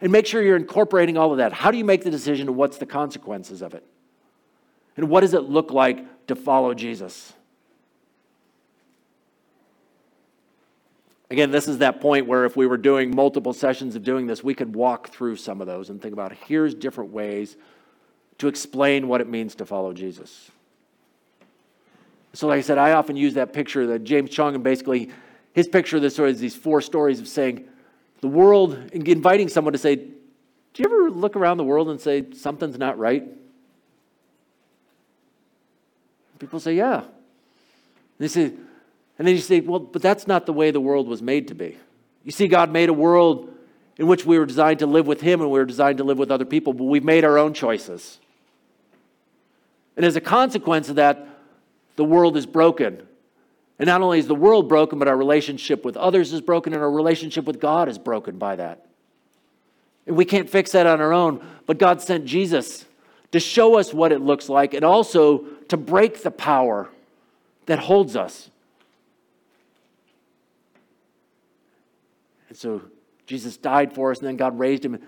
And 0.00 0.10
make 0.10 0.26
sure 0.26 0.42
you're 0.42 0.56
incorporating 0.56 1.18
all 1.18 1.32
of 1.32 1.38
that. 1.38 1.52
How 1.52 1.70
do 1.70 1.76
you 1.76 1.84
make 1.84 2.02
the 2.02 2.10
decision 2.10 2.48
and 2.48 2.56
what's 2.56 2.78
the 2.78 2.86
consequences 2.86 3.60
of 3.60 3.74
it? 3.74 3.84
And 4.96 5.08
what 5.08 5.20
does 5.20 5.34
it 5.34 5.42
look 5.42 5.70
like 5.70 6.26
to 6.28 6.34
follow 6.34 6.72
Jesus? 6.72 7.32
Again, 11.30 11.50
this 11.50 11.68
is 11.68 11.78
that 11.78 12.00
point 12.00 12.26
where 12.26 12.44
if 12.44 12.56
we 12.56 12.66
were 12.66 12.76
doing 12.76 13.14
multiple 13.14 13.52
sessions 13.52 13.94
of 13.94 14.02
doing 14.02 14.26
this, 14.26 14.42
we 14.42 14.54
could 14.54 14.74
walk 14.74 15.10
through 15.10 15.36
some 15.36 15.60
of 15.60 15.66
those 15.66 15.90
and 15.90 16.02
think 16.02 16.12
about 16.12 16.32
here's 16.32 16.74
different 16.74 17.12
ways 17.12 17.56
to 18.38 18.48
explain 18.48 19.06
what 19.06 19.20
it 19.20 19.28
means 19.28 19.54
to 19.56 19.66
follow 19.66 19.92
Jesus. 19.92 20.50
So, 22.32 22.48
like 22.48 22.58
I 22.58 22.62
said, 22.62 22.78
I 22.78 22.92
often 22.92 23.16
use 23.16 23.34
that 23.34 23.52
picture 23.52 23.86
that 23.88 24.02
James 24.02 24.30
Choung 24.30 24.54
and 24.54 24.64
basically 24.64 25.10
his 25.52 25.68
picture 25.68 25.96
of 25.96 26.02
this 26.02 26.14
story 26.14 26.30
is 26.30 26.40
these 26.40 26.56
four 26.56 26.80
stories 26.80 27.20
of 27.20 27.28
saying 27.28 27.66
the 28.20 28.28
world, 28.28 28.74
inviting 28.92 29.48
someone 29.48 29.72
to 29.72 29.78
say, 29.78 29.96
Do 29.96 30.12
you 30.76 30.84
ever 30.84 31.10
look 31.10 31.36
around 31.36 31.56
the 31.56 31.64
world 31.64 31.88
and 31.88 32.00
say 32.00 32.32
something's 32.32 32.78
not 32.78 32.98
right? 32.98 33.24
People 36.38 36.60
say, 36.60 36.74
Yeah. 36.74 36.98
And 36.98 37.06
they 38.18 38.28
say, 38.28 38.52
and 39.18 39.26
then 39.26 39.34
you 39.34 39.40
say, 39.40 39.60
Well, 39.60 39.80
but 39.80 40.02
that's 40.02 40.26
not 40.26 40.46
the 40.46 40.52
way 40.52 40.70
the 40.70 40.80
world 40.80 41.08
was 41.08 41.22
made 41.22 41.48
to 41.48 41.54
be. 41.54 41.76
You 42.24 42.32
see, 42.32 42.48
God 42.48 42.70
made 42.70 42.88
a 42.88 42.94
world 42.94 43.54
in 43.96 44.06
which 44.06 44.24
we 44.24 44.38
were 44.38 44.46
designed 44.46 44.78
to 44.78 44.86
live 44.86 45.06
with 45.06 45.20
Him 45.20 45.40
and 45.40 45.50
we 45.50 45.58
were 45.58 45.66
designed 45.66 45.98
to 45.98 46.04
live 46.04 46.18
with 46.18 46.30
other 46.30 46.44
people, 46.44 46.72
but 46.72 46.84
we've 46.84 47.04
made 47.04 47.24
our 47.24 47.38
own 47.38 47.52
choices. 47.54 48.18
And 49.96 50.06
as 50.06 50.16
a 50.16 50.20
consequence 50.20 50.88
of 50.88 50.96
that, 50.96 51.26
the 51.96 52.04
world 52.04 52.36
is 52.36 52.46
broken. 52.46 53.06
And 53.80 53.86
not 53.86 54.02
only 54.02 54.18
is 54.18 54.26
the 54.26 54.34
world 54.34 54.68
broken, 54.68 54.98
but 54.98 55.08
our 55.08 55.16
relationship 55.16 55.86
with 55.86 55.96
others 55.96 56.34
is 56.34 56.42
broken, 56.42 56.74
and 56.74 56.82
our 56.82 56.90
relationship 56.90 57.46
with 57.46 57.58
God 57.58 57.88
is 57.88 57.96
broken 57.96 58.36
by 58.36 58.56
that. 58.56 58.84
And 60.06 60.16
we 60.16 60.26
can't 60.26 60.50
fix 60.50 60.72
that 60.72 60.86
on 60.86 61.00
our 61.00 61.14
own, 61.14 61.42
but 61.64 61.78
God 61.78 62.02
sent 62.02 62.26
Jesus 62.26 62.84
to 63.32 63.40
show 63.40 63.78
us 63.78 63.94
what 63.94 64.12
it 64.12 64.20
looks 64.20 64.50
like 64.50 64.74
and 64.74 64.84
also 64.84 65.46
to 65.68 65.78
break 65.78 66.22
the 66.22 66.30
power 66.30 66.90
that 67.64 67.78
holds 67.78 68.16
us. 68.16 68.50
And 72.50 72.58
so 72.58 72.82
Jesus 73.26 73.56
died 73.56 73.94
for 73.94 74.10
us, 74.10 74.18
and 74.18 74.28
then 74.28 74.36
God 74.36 74.58
raised 74.58 74.84
him 74.84 74.98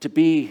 to 0.00 0.08
be 0.08 0.50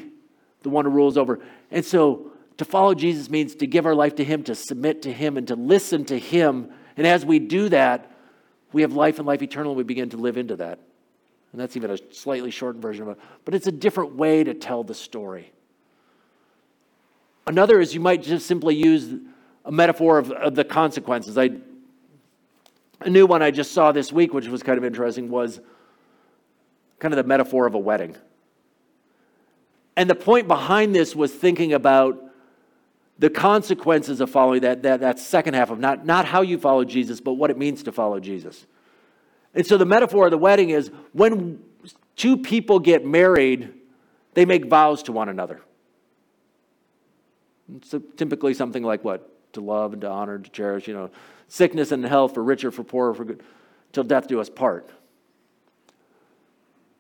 the 0.62 0.70
one 0.70 0.86
who 0.86 0.92
rules 0.92 1.18
over. 1.18 1.40
And 1.72 1.84
so 1.84 2.34
to 2.58 2.66
follow 2.66 2.94
Jesus 2.94 3.32
means 3.32 3.56
to 3.56 3.66
give 3.66 3.88
our 3.88 3.96
life 3.96 4.14
to 4.18 4.24
him, 4.24 4.44
to 4.44 4.54
submit 4.54 5.02
to 5.02 5.12
him, 5.12 5.38
and 5.38 5.48
to 5.48 5.56
listen 5.56 6.06
to 6.06 6.20
him 6.20 6.72
and 6.98 7.08
as 7.08 7.26
we 7.26 7.40
do 7.40 7.70
that, 7.70 8.12
we 8.72 8.82
have 8.82 8.94
life 8.94 9.20
and 9.20 9.28
life 9.28 9.42
eternal, 9.42 9.76
we 9.76 9.84
begin 9.84 10.10
to 10.10 10.18
live 10.18 10.38
into 10.38 10.56
that. 10.58 10.80
And 11.52 11.62
that's 11.62 11.78
even 11.78 11.92
a 11.92 11.98
slightly 12.12 12.50
shortened 12.50 12.82
version 12.82 13.04
of 13.04 13.10
it. 13.10 13.20
But 13.46 13.54
it's 13.54 13.68
a 13.68 13.72
different 13.72 14.16
way 14.16 14.44
to 14.44 14.54
tell 14.56 14.84
the 14.84 14.96
story. 14.96 15.52
Another 17.46 17.80
is 17.80 17.94
you 17.94 18.00
might 18.00 18.24
just 18.24 18.48
simply 18.48 18.76
use 18.76 19.14
a 19.66 19.72
metaphor 19.72 20.18
of, 20.18 20.32
of 20.32 20.56
the 20.56 20.64
consequences. 20.64 21.38
I, 21.38 21.52
a 23.02 23.10
new 23.10 23.28
one 23.28 23.42
I 23.42 23.52
just 23.52 23.72
saw 23.72 23.92
this 23.92 24.12
week, 24.12 24.34
which 24.34 24.48
was 24.48 24.64
kind 24.64 24.78
of 24.78 24.84
interesting, 24.84 25.30
was 25.30 25.60
kind 27.00 27.14
of 27.14 27.18
the 27.18 27.28
metaphor 27.28 27.68
of 27.68 27.76
a 27.76 27.80
wedding. 27.80 28.16
And 29.96 30.10
the 30.10 30.16
point 30.16 30.48
behind 30.48 30.96
this 30.96 31.16
was 31.16 31.32
thinking 31.32 31.74
about 31.74 32.33
the 33.24 33.30
consequences 33.30 34.20
of 34.20 34.30
following 34.30 34.60
that, 34.60 34.84
that, 34.84 35.00
that 35.00 35.18
second 35.18 35.54
half 35.54 35.70
of 35.70 35.80
not, 35.80 36.06
not 36.06 36.26
how 36.26 36.42
you 36.42 36.58
follow 36.58 36.84
Jesus, 36.84 37.22
but 37.22 37.36
what 37.36 37.50
it 37.50 37.58
means 37.58 37.82
to 37.84 37.94
follow 37.94 38.20
Jesus. 38.20 38.68
And 39.54 39.66
so 39.66 39.78
the 39.78 39.86
metaphor 39.86 40.26
of 40.26 40.32
the 40.32 40.38
wedding 40.38 40.72
is 40.72 40.92
when 41.14 41.64
two 42.18 42.36
people 42.36 42.80
get 42.80 43.06
married, 43.06 43.74
they 44.34 44.44
make 44.44 44.66
vows 44.66 45.04
to 45.04 45.14
one 45.14 45.30
another. 45.30 45.62
So 47.84 48.00
typically 48.00 48.54
something 48.54 48.84
like 48.84 49.06
what? 49.06 49.30
To 49.54 49.62
love 49.62 49.94
and 49.94 50.02
to 50.02 50.10
honor 50.10 50.36
and 50.36 50.44
to 50.44 50.52
cherish, 50.52 50.90
you 50.90 50.94
know, 50.94 51.10
sickness 51.48 51.94
and 51.94 52.04
health, 52.04 52.34
for 52.34 52.44
richer, 52.44 52.72
for 52.72 52.84
poorer, 52.84 53.14
for 53.14 53.24
good, 53.24 53.42
till 53.94 54.04
death 54.04 54.28
do 54.28 54.42
us 54.42 54.50
part. 54.50 54.90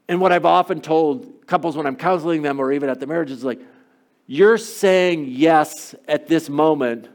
And 0.08 0.22
what 0.22 0.32
I've 0.32 0.46
often 0.46 0.80
told 0.80 1.46
couples 1.48 1.76
when 1.76 1.86
I'm 1.86 1.98
counseling 1.98 2.44
them 2.44 2.62
or 2.62 2.72
even 2.72 2.88
at 2.88 3.02
the 3.02 3.08
marriage 3.08 3.30
is 3.30 3.44
like, 3.44 3.60
you're 4.28 4.58
saying 4.58 5.28
yes 5.28 5.96
at 6.08 6.28
this 6.28 6.50
moment, 6.50 7.10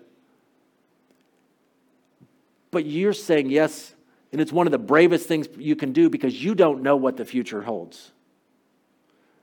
but 2.70 2.84
you're 2.84 3.12
saying 3.12 3.50
yes, 3.50 3.94
and 4.32 4.40
it's 4.40 4.52
one 4.52 4.66
of 4.66 4.72
the 4.72 4.78
bravest 4.78 5.26
things 5.26 5.48
you 5.56 5.74
can 5.74 5.92
do 5.92 6.10
because 6.10 6.42
you 6.42 6.54
don't 6.54 6.82
know 6.82 6.96
what 6.96 7.16
the 7.16 7.24
future 7.24 7.62
holds. 7.62 8.12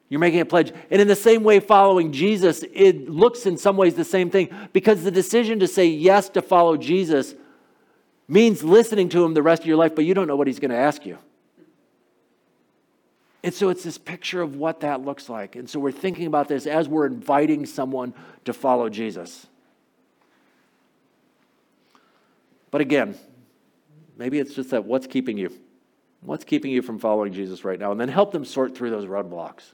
You're 0.08 0.20
making 0.20 0.40
a 0.40 0.46
pledge. 0.46 0.72
And 0.92 1.02
in 1.02 1.08
the 1.08 1.16
same 1.16 1.44
way, 1.44 1.60
following 1.60 2.12
Jesus, 2.12 2.64
it 2.72 3.10
looks 3.10 3.48
in 3.48 3.58
some 3.58 3.76
ways 3.76 3.96
the 3.96 4.04
same 4.04 4.30
thing 4.30 4.50
because 4.72 5.04
the 5.04 5.12
decision 5.12 5.60
to 5.60 5.68
say 5.68 5.88
yes 5.88 6.30
to 6.30 6.44
follow 6.44 6.78
Jesus 6.78 7.34
means 8.28 8.64
listening 8.64 9.10
to 9.10 9.24
him 9.24 9.34
the 9.34 9.42
rest 9.42 9.64
of 9.64 9.68
your 9.68 9.78
life, 9.78 9.96
but 9.96 10.06
you 10.06 10.14
don't 10.14 10.28
know 10.28 10.36
what 10.36 10.48
he's 10.48 10.60
going 10.60 10.72
to 10.72 10.78
ask 10.78 11.06
you. 11.06 11.18
And 13.46 13.54
so 13.54 13.70
it's 13.70 13.84
this 13.84 14.00
picture 14.00 14.42
of 14.42 14.56
what 14.56 14.80
that 14.80 15.06
looks 15.06 15.30
like. 15.30 15.56
And 15.56 15.70
so 15.70 15.80
we're 15.80 15.92
thinking 15.92 16.26
about 16.26 16.48
this 16.48 16.66
as 16.66 16.90
we're 16.90 17.06
inviting 17.06 17.68
someone 17.68 18.16
to 18.46 18.54
follow 18.54 18.90
Jesus. 18.90 19.46
But 22.72 22.82
again, 22.82 23.14
maybe 24.18 24.40
it's 24.40 24.56
just 24.56 24.72
that 24.72 24.86
what's 24.86 25.06
keeping 25.06 25.38
you? 25.38 25.54
What's 26.22 26.44
keeping 26.44 26.72
you 26.72 26.82
from 26.82 26.98
following 26.98 27.34
Jesus 27.34 27.64
right 27.64 27.80
now? 27.80 27.92
And 27.92 28.02
then 28.02 28.10
help 28.10 28.32
them 28.32 28.46
sort 28.46 28.76
through 28.76 28.90
those 28.90 29.06
roadblocks. 29.06 29.74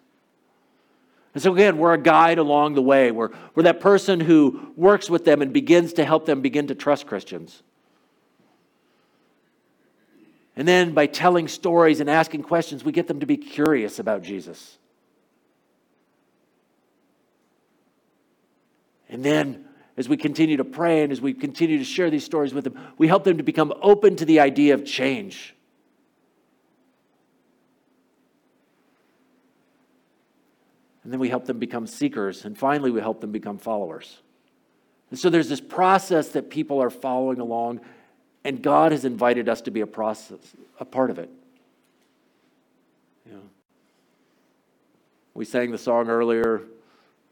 And 1.34 1.42
so, 1.42 1.54
again, 1.54 1.78
we're 1.78 1.94
a 1.94 1.98
guide 1.98 2.40
along 2.40 2.74
the 2.74 2.82
way. 2.82 3.12
We're, 3.12 3.30
we're 3.56 3.64
that 3.64 3.80
person 3.80 4.20
who 4.20 4.74
works 4.76 5.10
with 5.10 5.24
them 5.24 5.42
and 5.42 5.54
begins 5.54 5.94
to 5.94 6.04
help 6.04 6.26
them 6.26 6.42
begin 6.42 6.68
to 6.68 6.76
trust 6.76 7.08
Christians. 7.08 7.64
And 10.62 10.68
then 10.68 10.94
by 10.94 11.08
telling 11.08 11.48
stories 11.48 12.02
and 12.02 12.08
asking 12.08 12.44
questions, 12.44 12.84
we 12.84 12.92
get 12.92 13.08
them 13.08 13.22
to 13.22 13.26
be 13.26 13.36
curious 13.36 13.98
about 13.98 14.22
Jesus. 14.22 14.78
And 19.10 19.26
then 19.26 19.66
as 19.98 20.08
we 20.08 20.18
continue 20.18 20.58
to 20.58 20.64
pray 20.64 21.02
and 21.02 21.12
as 21.12 21.20
we 21.20 21.34
continue 21.34 21.80
to 21.80 21.84
share 21.84 22.12
these 22.12 22.24
stories 22.24 22.54
with 22.54 22.64
them, 22.66 22.80
we 23.00 23.08
help 23.08 23.24
them 23.24 23.38
to 23.38 23.44
become 23.44 23.74
open 23.82 24.16
to 24.18 24.24
the 24.24 24.40
idea 24.40 24.76
of 24.76 24.86
change. 24.86 25.56
And 31.04 31.12
then 31.12 31.20
we 31.20 31.30
help 31.30 31.46
them 31.46 31.58
become 31.58 31.88
seekers. 31.88 32.46
And 32.46 32.56
finally, 32.56 32.92
we 32.92 33.02
help 33.02 33.20
them 33.20 33.32
become 33.32 33.58
followers. 33.58 34.20
And 35.10 35.18
so 35.18 35.32
there's 35.32 35.50
this 35.50 35.60
process 35.60 36.28
that 36.34 36.52
people 36.52 36.80
are 36.84 36.92
following 36.92 37.40
along, 37.40 37.82
and 38.44 38.62
God 38.62 38.92
has 38.92 39.06
invited 39.06 39.48
us 39.48 39.62
to 39.62 39.72
be 39.72 39.82
a 39.82 39.88
process, 39.88 40.40
a 40.80 40.86
part 40.86 41.10
of 41.10 41.20
it. 41.20 41.30
You 43.26 43.34
know, 43.34 43.42
we 45.34 45.46
sang 45.46 45.72
the 45.72 45.78
song 45.78 46.10
earlier. 46.10 46.62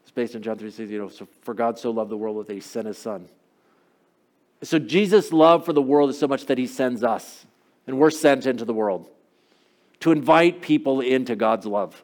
It's 0.02 0.10
based 0.10 0.34
on 0.34 0.42
John 0.42 0.58
3 0.58 0.70
6, 0.70 0.90
you 0.90 0.98
know, 0.98 1.08
so 1.08 1.26
for 1.42 1.54
God 1.54 1.78
so 1.78 1.90
loved 1.90 2.10
the 2.10 2.16
world 2.16 2.46
that 2.46 2.52
he 2.52 2.60
sent 2.60 2.86
his 2.86 2.98
son. 2.98 3.28
So 4.62 4.78
Jesus' 4.78 5.32
love 5.32 5.64
for 5.64 5.72
the 5.72 5.82
world 5.82 6.10
is 6.10 6.18
so 6.18 6.28
much 6.28 6.46
that 6.46 6.58
he 6.58 6.66
sends 6.66 7.02
us, 7.02 7.46
and 7.86 7.98
we're 7.98 8.10
sent 8.10 8.46
into 8.46 8.64
the 8.64 8.74
world 8.74 9.08
to 10.00 10.12
invite 10.12 10.62
people 10.62 11.00
into 11.00 11.36
God's 11.36 11.66
love, 11.66 12.02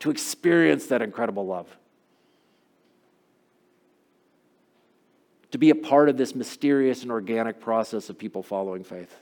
to 0.00 0.10
experience 0.10 0.86
that 0.86 1.02
incredible 1.02 1.46
love. 1.46 1.66
To 5.52 5.58
be 5.58 5.70
a 5.70 5.74
part 5.74 6.08
of 6.08 6.16
this 6.16 6.34
mysterious 6.34 7.02
and 7.02 7.10
organic 7.10 7.60
process 7.60 8.10
of 8.10 8.18
people 8.18 8.42
following 8.42 8.84
faith. 8.84 9.14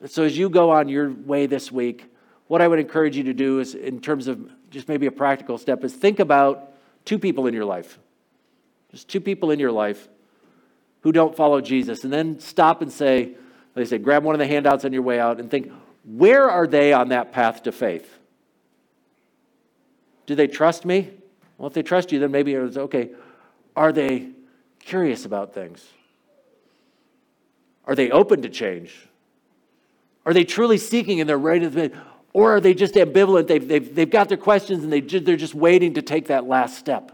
And 0.00 0.10
so, 0.10 0.22
as 0.22 0.38
you 0.38 0.48
go 0.48 0.70
on 0.70 0.88
your 0.88 1.10
way 1.10 1.46
this 1.46 1.72
week, 1.72 2.06
what 2.46 2.62
I 2.62 2.68
would 2.68 2.78
encourage 2.78 3.16
you 3.16 3.24
to 3.24 3.34
do 3.34 3.58
is, 3.58 3.74
in 3.74 4.00
terms 4.00 4.28
of 4.28 4.50
just 4.70 4.88
maybe 4.88 5.06
a 5.06 5.12
practical 5.12 5.58
step, 5.58 5.84
is 5.84 5.92
think 5.92 6.20
about 6.20 6.72
two 7.04 7.18
people 7.18 7.46
in 7.46 7.54
your 7.54 7.64
life. 7.64 7.98
Just 8.92 9.08
two 9.08 9.20
people 9.20 9.50
in 9.50 9.58
your 9.58 9.72
life 9.72 10.08
who 11.02 11.12
don't 11.12 11.36
follow 11.36 11.60
Jesus. 11.60 12.04
And 12.04 12.12
then 12.12 12.40
stop 12.40 12.82
and 12.82 12.92
say, 12.92 13.34
they 13.74 13.84
say, 13.84 13.98
grab 13.98 14.24
one 14.24 14.34
of 14.34 14.38
the 14.38 14.46
handouts 14.46 14.84
on 14.84 14.92
your 14.92 15.02
way 15.02 15.20
out 15.20 15.40
and 15.40 15.50
think, 15.50 15.70
where 16.04 16.48
are 16.50 16.66
they 16.66 16.92
on 16.92 17.08
that 17.08 17.32
path 17.32 17.62
to 17.64 17.72
faith? 17.72 18.18
Do 20.26 20.34
they 20.34 20.46
trust 20.46 20.84
me? 20.84 21.10
Well, 21.58 21.68
if 21.68 21.74
they 21.74 21.82
trust 21.82 22.10
you, 22.10 22.18
then 22.18 22.30
maybe 22.30 22.54
it's 22.54 22.76
okay. 22.76 23.10
Are 23.80 23.92
they 23.92 24.28
curious 24.78 25.24
about 25.24 25.54
things? 25.54 25.82
Are 27.86 27.94
they 27.94 28.10
open 28.10 28.42
to 28.42 28.50
change? 28.50 29.08
Are 30.26 30.34
they 30.34 30.44
truly 30.44 30.76
seeking 30.76 31.18
and 31.18 31.26
they're 31.26 31.38
ready 31.38 31.70
to, 31.70 31.90
or 32.34 32.56
are 32.56 32.60
they 32.60 32.74
just 32.74 32.92
ambivalent? 32.92 33.46
They've, 33.46 33.66
they've, 33.66 33.94
they've 33.94 34.10
got 34.10 34.28
their 34.28 34.36
questions 34.36 34.84
and 34.84 34.92
they, 34.92 35.00
they're 35.00 35.34
just 35.34 35.54
waiting 35.54 35.94
to 35.94 36.02
take 36.02 36.26
that 36.26 36.46
last 36.46 36.76
step. 36.78 37.10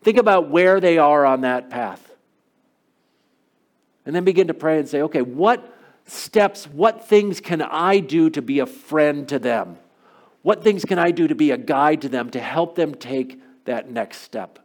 Think 0.00 0.18
about 0.18 0.50
where 0.50 0.78
they 0.78 0.98
are 0.98 1.26
on 1.26 1.40
that 1.40 1.68
path. 1.68 2.12
And 4.06 4.14
then 4.14 4.22
begin 4.22 4.46
to 4.46 4.54
pray 4.54 4.78
and 4.78 4.88
say, 4.88 5.02
okay, 5.02 5.22
what 5.22 5.76
steps, 6.06 6.66
what 6.68 7.08
things 7.08 7.40
can 7.40 7.60
I 7.60 7.98
do 7.98 8.30
to 8.30 8.40
be 8.40 8.60
a 8.60 8.66
friend 8.66 9.26
to 9.30 9.40
them? 9.40 9.78
What 10.42 10.62
things 10.62 10.84
can 10.84 11.00
I 11.00 11.10
do 11.10 11.26
to 11.26 11.34
be 11.34 11.50
a 11.50 11.58
guide 11.58 12.02
to 12.02 12.08
them 12.08 12.30
to 12.30 12.38
help 12.38 12.76
them 12.76 12.94
take 12.94 13.42
that 13.64 13.90
next 13.90 14.18
step? 14.18 14.60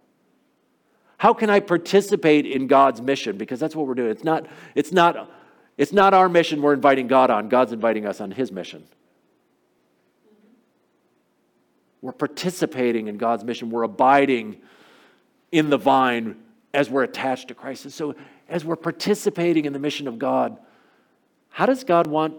How 1.23 1.33
can 1.33 1.49
I 1.49 1.61
participate 1.61 2.45
in 2.45 2.67
God's 2.67 3.01
mission? 3.01 3.37
Because 3.37 3.57
that's 3.57 3.77
what 3.77 3.87
we're 3.87 3.93
doing. 3.93 4.09
It's 4.09 4.25
not, 4.25 4.45
it's 4.75 4.91
not, 4.91 5.31
it's 5.77 5.93
not 5.93 6.13
our 6.13 6.27
mission 6.27 6.61
we're 6.61 6.73
inviting 6.73 7.07
God 7.07 7.29
on, 7.29 7.47
God's 7.47 7.71
inviting 7.71 8.05
us 8.05 8.19
on 8.19 8.29
His 8.29 8.51
mission. 8.51 8.83
We're 12.01 12.11
participating 12.11 13.07
in 13.07 13.15
God's 13.15 13.45
mission. 13.45 13.69
We're 13.69 13.83
abiding 13.83 14.57
in 15.53 15.69
the 15.69 15.77
vine 15.77 16.35
as 16.73 16.89
we're 16.89 17.03
attached 17.03 17.47
to 17.47 17.55
Christ. 17.55 17.85
And 17.85 17.93
so, 17.93 18.15
as 18.49 18.65
we're 18.65 18.75
participating 18.75 19.63
in 19.63 19.71
the 19.71 19.79
mission 19.79 20.09
of 20.09 20.19
God, 20.19 20.57
how 21.47 21.65
does 21.65 21.85
God 21.85 22.05
want 22.05 22.33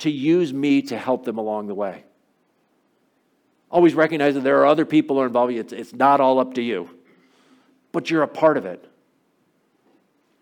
to 0.00 0.10
use 0.10 0.52
me 0.52 0.82
to 0.82 0.98
help 0.98 1.24
them 1.24 1.38
along 1.38 1.68
the 1.68 1.74
way? 1.74 2.04
Always 3.70 3.94
recognize 3.94 4.34
that 4.34 4.44
there 4.44 4.58
are 4.58 4.66
other 4.66 4.84
people 4.84 5.16
who 5.16 5.22
are 5.22 5.26
involved. 5.26 5.54
It's, 5.54 5.72
it's 5.72 5.94
not 5.94 6.20
all 6.20 6.38
up 6.38 6.52
to 6.56 6.62
you, 6.62 6.90
but 7.92 8.10
you're 8.10 8.22
a 8.22 8.28
part 8.28 8.56
of 8.56 8.66
it 8.66 8.84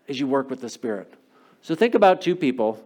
as 0.07 0.19
you 0.19 0.27
work 0.27 0.49
with 0.49 0.61
the 0.61 0.69
Spirit. 0.69 1.13
So 1.61 1.75
think 1.75 1.95
about 1.95 2.21
two 2.21 2.35
people. 2.35 2.83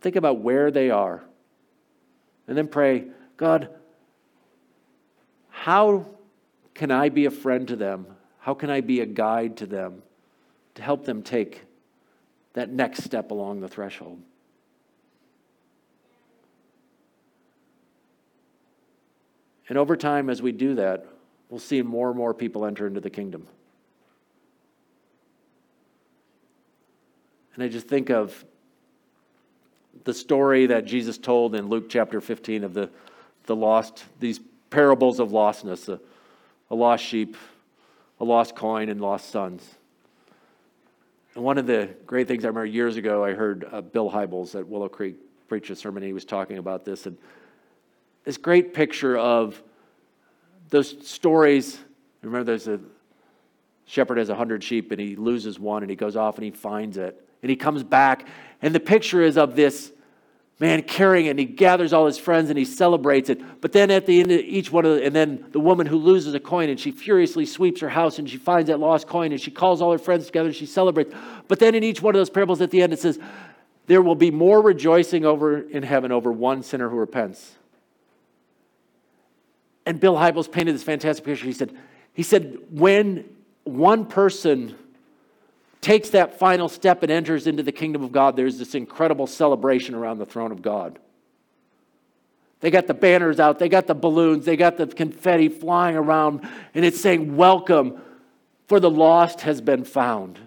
Think 0.00 0.16
about 0.16 0.38
where 0.38 0.70
they 0.70 0.90
are. 0.90 1.22
And 2.46 2.56
then 2.56 2.68
pray, 2.68 3.06
God, 3.36 3.68
how 5.50 6.06
can 6.74 6.90
I 6.90 7.08
be 7.08 7.26
a 7.26 7.30
friend 7.30 7.68
to 7.68 7.76
them? 7.76 8.06
How 8.38 8.54
can 8.54 8.70
I 8.70 8.80
be 8.80 9.00
a 9.00 9.06
guide 9.06 9.58
to 9.58 9.66
them 9.66 10.02
to 10.74 10.82
help 10.82 11.04
them 11.04 11.22
take 11.22 11.62
that 12.54 12.70
next 12.70 13.04
step 13.04 13.30
along 13.30 13.60
the 13.60 13.68
threshold. 13.68 14.20
And 19.68 19.78
over 19.78 19.96
time, 19.96 20.28
as 20.28 20.42
we 20.42 20.50
do 20.50 20.74
that, 20.76 21.06
we'll 21.50 21.60
see 21.60 21.82
more 21.82 22.08
and 22.08 22.16
more 22.16 22.32
people 22.32 22.64
enter 22.64 22.86
into 22.86 23.00
the 23.00 23.10
kingdom. 23.10 23.46
And 27.54 27.64
I 27.64 27.68
just 27.68 27.88
think 27.88 28.08
of 28.08 28.44
the 30.04 30.14
story 30.14 30.66
that 30.66 30.86
Jesus 30.86 31.18
told 31.18 31.54
in 31.54 31.68
Luke 31.68 31.90
chapter 31.90 32.20
15 32.20 32.64
of 32.64 32.72
the, 32.72 32.88
the 33.44 33.56
lost, 33.56 34.04
these 34.20 34.40
parables 34.70 35.18
of 35.20 35.30
lostness 35.30 35.88
a, 35.88 36.00
a 36.70 36.74
lost 36.74 37.04
sheep, 37.04 37.36
a 38.20 38.24
lost 38.24 38.54
coin, 38.54 38.88
and 38.88 39.00
lost 39.00 39.30
sons. 39.30 39.68
And 41.34 41.44
one 41.44 41.58
of 41.58 41.66
the 41.66 41.90
great 42.06 42.28
things 42.28 42.44
I 42.44 42.48
remember 42.48 42.66
years 42.66 42.96
ago, 42.96 43.24
I 43.24 43.32
heard 43.32 43.68
uh, 43.70 43.80
Bill 43.80 44.10
Hybels 44.10 44.58
at 44.58 44.66
Willow 44.66 44.88
Creek 44.88 45.16
preach 45.48 45.68
a 45.70 45.76
sermon. 45.76 46.02
He 46.02 46.12
was 46.12 46.24
talking 46.24 46.58
about 46.58 46.84
this 46.84 47.06
and 47.06 47.18
this 48.24 48.36
great 48.36 48.72
picture 48.72 49.18
of 49.18 49.60
those 50.70 51.06
stories. 51.06 51.78
Remember, 52.22 52.44
there's 52.44 52.68
a 52.68 52.80
shepherd 53.90 54.18
has 54.18 54.28
a 54.28 54.34
hundred 54.34 54.62
sheep 54.62 54.92
and 54.92 55.00
he 55.00 55.16
loses 55.16 55.58
one 55.58 55.82
and 55.82 55.90
he 55.90 55.96
goes 55.96 56.16
off 56.16 56.36
and 56.36 56.44
he 56.44 56.50
finds 56.50 56.96
it. 56.96 57.26
And 57.42 57.50
he 57.50 57.56
comes 57.56 57.82
back 57.82 58.26
and 58.62 58.74
the 58.74 58.80
picture 58.80 59.22
is 59.22 59.36
of 59.36 59.56
this 59.56 59.92
man 60.60 60.82
carrying 60.82 61.26
it 61.26 61.30
and 61.30 61.38
he 61.38 61.46
gathers 61.46 61.92
all 61.92 62.06
his 62.06 62.18
friends 62.18 62.50
and 62.50 62.58
he 62.58 62.64
celebrates 62.64 63.30
it. 63.30 63.60
But 63.60 63.72
then 63.72 63.90
at 63.90 64.06
the 64.06 64.20
end 64.20 64.30
of 64.30 64.40
each 64.40 64.70
one 64.70 64.84
of 64.84 64.96
the, 64.96 65.04
and 65.04 65.14
then 65.14 65.44
the 65.50 65.58
woman 65.58 65.86
who 65.86 65.96
loses 65.96 66.34
a 66.34 66.40
coin 66.40 66.68
and 66.68 66.78
she 66.78 66.92
furiously 66.92 67.46
sweeps 67.46 67.80
her 67.80 67.88
house 67.88 68.18
and 68.18 68.30
she 68.30 68.36
finds 68.36 68.68
that 68.68 68.78
lost 68.78 69.08
coin 69.08 69.32
and 69.32 69.40
she 69.40 69.50
calls 69.50 69.82
all 69.82 69.90
her 69.90 69.98
friends 69.98 70.26
together 70.26 70.48
and 70.48 70.56
she 70.56 70.66
celebrates. 70.66 71.12
But 71.48 71.58
then 71.58 71.74
in 71.74 71.82
each 71.82 72.00
one 72.00 72.14
of 72.14 72.20
those 72.20 72.30
parables 72.30 72.60
at 72.60 72.70
the 72.70 72.82
end 72.82 72.92
it 72.92 73.00
says 73.00 73.18
there 73.86 74.02
will 74.02 74.14
be 74.14 74.30
more 74.30 74.62
rejoicing 74.62 75.24
over 75.24 75.62
in 75.62 75.82
heaven 75.82 76.12
over 76.12 76.30
one 76.30 76.62
sinner 76.62 76.88
who 76.88 76.96
repents 76.96 77.56
and 79.86 80.00
bill 80.00 80.14
hybels 80.14 80.50
painted 80.50 80.74
this 80.74 80.82
fantastic 80.82 81.24
picture 81.24 81.46
he 81.46 81.52
said 81.52 81.76
he 82.12 82.22
said 82.22 82.58
when 82.70 83.24
one 83.64 84.06
person 84.06 84.74
takes 85.80 86.10
that 86.10 86.38
final 86.38 86.68
step 86.68 87.02
and 87.02 87.10
enters 87.10 87.46
into 87.46 87.62
the 87.62 87.72
kingdom 87.72 88.02
of 88.02 88.12
God, 88.12 88.36
there's 88.36 88.58
this 88.58 88.74
incredible 88.74 89.26
celebration 89.26 89.94
around 89.94 90.18
the 90.18 90.26
throne 90.26 90.52
of 90.52 90.62
God. 90.62 90.98
They 92.60 92.70
got 92.70 92.86
the 92.86 92.94
banners 92.94 93.40
out, 93.40 93.58
they 93.58 93.70
got 93.70 93.86
the 93.86 93.94
balloons, 93.94 94.44
they 94.44 94.56
got 94.56 94.76
the 94.76 94.86
confetti 94.86 95.48
flying 95.48 95.96
around, 95.96 96.46
and 96.74 96.84
it's 96.84 97.00
saying, 97.00 97.36
Welcome, 97.36 98.00
for 98.68 98.80
the 98.80 98.90
lost 98.90 99.40
has 99.42 99.62
been 99.62 99.84
found. 99.84 100.38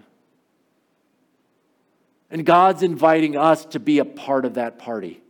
And 2.30 2.46
God's 2.46 2.82
inviting 2.82 3.36
us 3.36 3.64
to 3.66 3.80
be 3.80 3.98
a 3.98 4.04
part 4.04 4.44
of 4.44 4.54
that 4.54 4.78
party, 4.78 5.20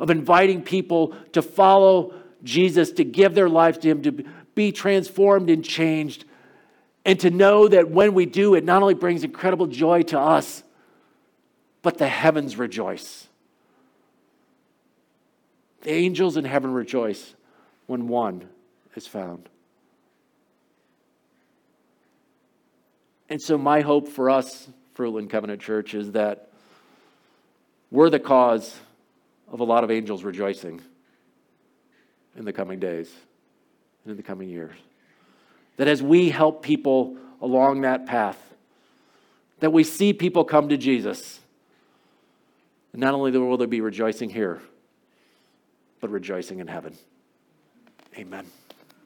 of 0.00 0.10
inviting 0.10 0.62
people 0.62 1.14
to 1.32 1.42
follow 1.42 2.14
Jesus, 2.44 2.92
to 2.92 3.04
give 3.04 3.34
their 3.34 3.48
lives 3.48 3.78
to 3.78 3.88
Him, 3.88 4.02
to 4.02 4.24
be 4.54 4.70
transformed 4.70 5.50
and 5.50 5.64
changed 5.64 6.24
and 7.04 7.20
to 7.20 7.30
know 7.30 7.68
that 7.68 7.90
when 7.90 8.14
we 8.14 8.26
do, 8.26 8.54
it 8.54 8.64
not 8.64 8.82
only 8.82 8.94
brings 8.94 9.24
incredible 9.24 9.66
joy 9.66 10.02
to 10.02 10.18
us, 10.18 10.62
but 11.82 11.98
the 11.98 12.08
heavens 12.08 12.56
rejoice. 12.56 13.28
The 15.82 15.92
angels 15.92 16.38
in 16.38 16.46
heaven 16.46 16.72
rejoice 16.72 17.34
when 17.86 18.08
one 18.08 18.48
is 18.96 19.06
found. 19.06 19.50
And 23.28 23.40
so, 23.40 23.58
my 23.58 23.82
hope 23.82 24.08
for 24.08 24.30
us, 24.30 24.68
Fruitland 24.96 25.28
Covenant 25.28 25.60
Church, 25.60 25.92
is 25.94 26.12
that 26.12 26.48
we're 27.90 28.08
the 28.08 28.20
cause 28.20 28.78
of 29.48 29.60
a 29.60 29.64
lot 29.64 29.84
of 29.84 29.90
angels 29.90 30.24
rejoicing 30.24 30.80
in 32.36 32.44
the 32.44 32.52
coming 32.52 32.78
days 32.78 33.12
and 34.04 34.10
in 34.12 34.16
the 34.16 34.22
coming 34.22 34.48
years. 34.48 34.76
That 35.76 35.88
as 35.88 36.02
we 36.02 36.30
help 36.30 36.62
people 36.62 37.16
along 37.40 37.82
that 37.82 38.06
path, 38.06 38.38
that 39.60 39.72
we 39.72 39.84
see 39.84 40.12
people 40.12 40.44
come 40.44 40.68
to 40.68 40.76
Jesus. 40.76 41.40
And 42.92 43.00
not 43.00 43.14
only 43.14 43.30
will 43.32 43.56
there 43.56 43.66
be 43.66 43.80
rejoicing 43.80 44.30
here, 44.30 44.60
but 46.00 46.10
rejoicing 46.10 46.60
in 46.60 46.66
heaven. 46.66 46.94
Amen. 48.16 48.46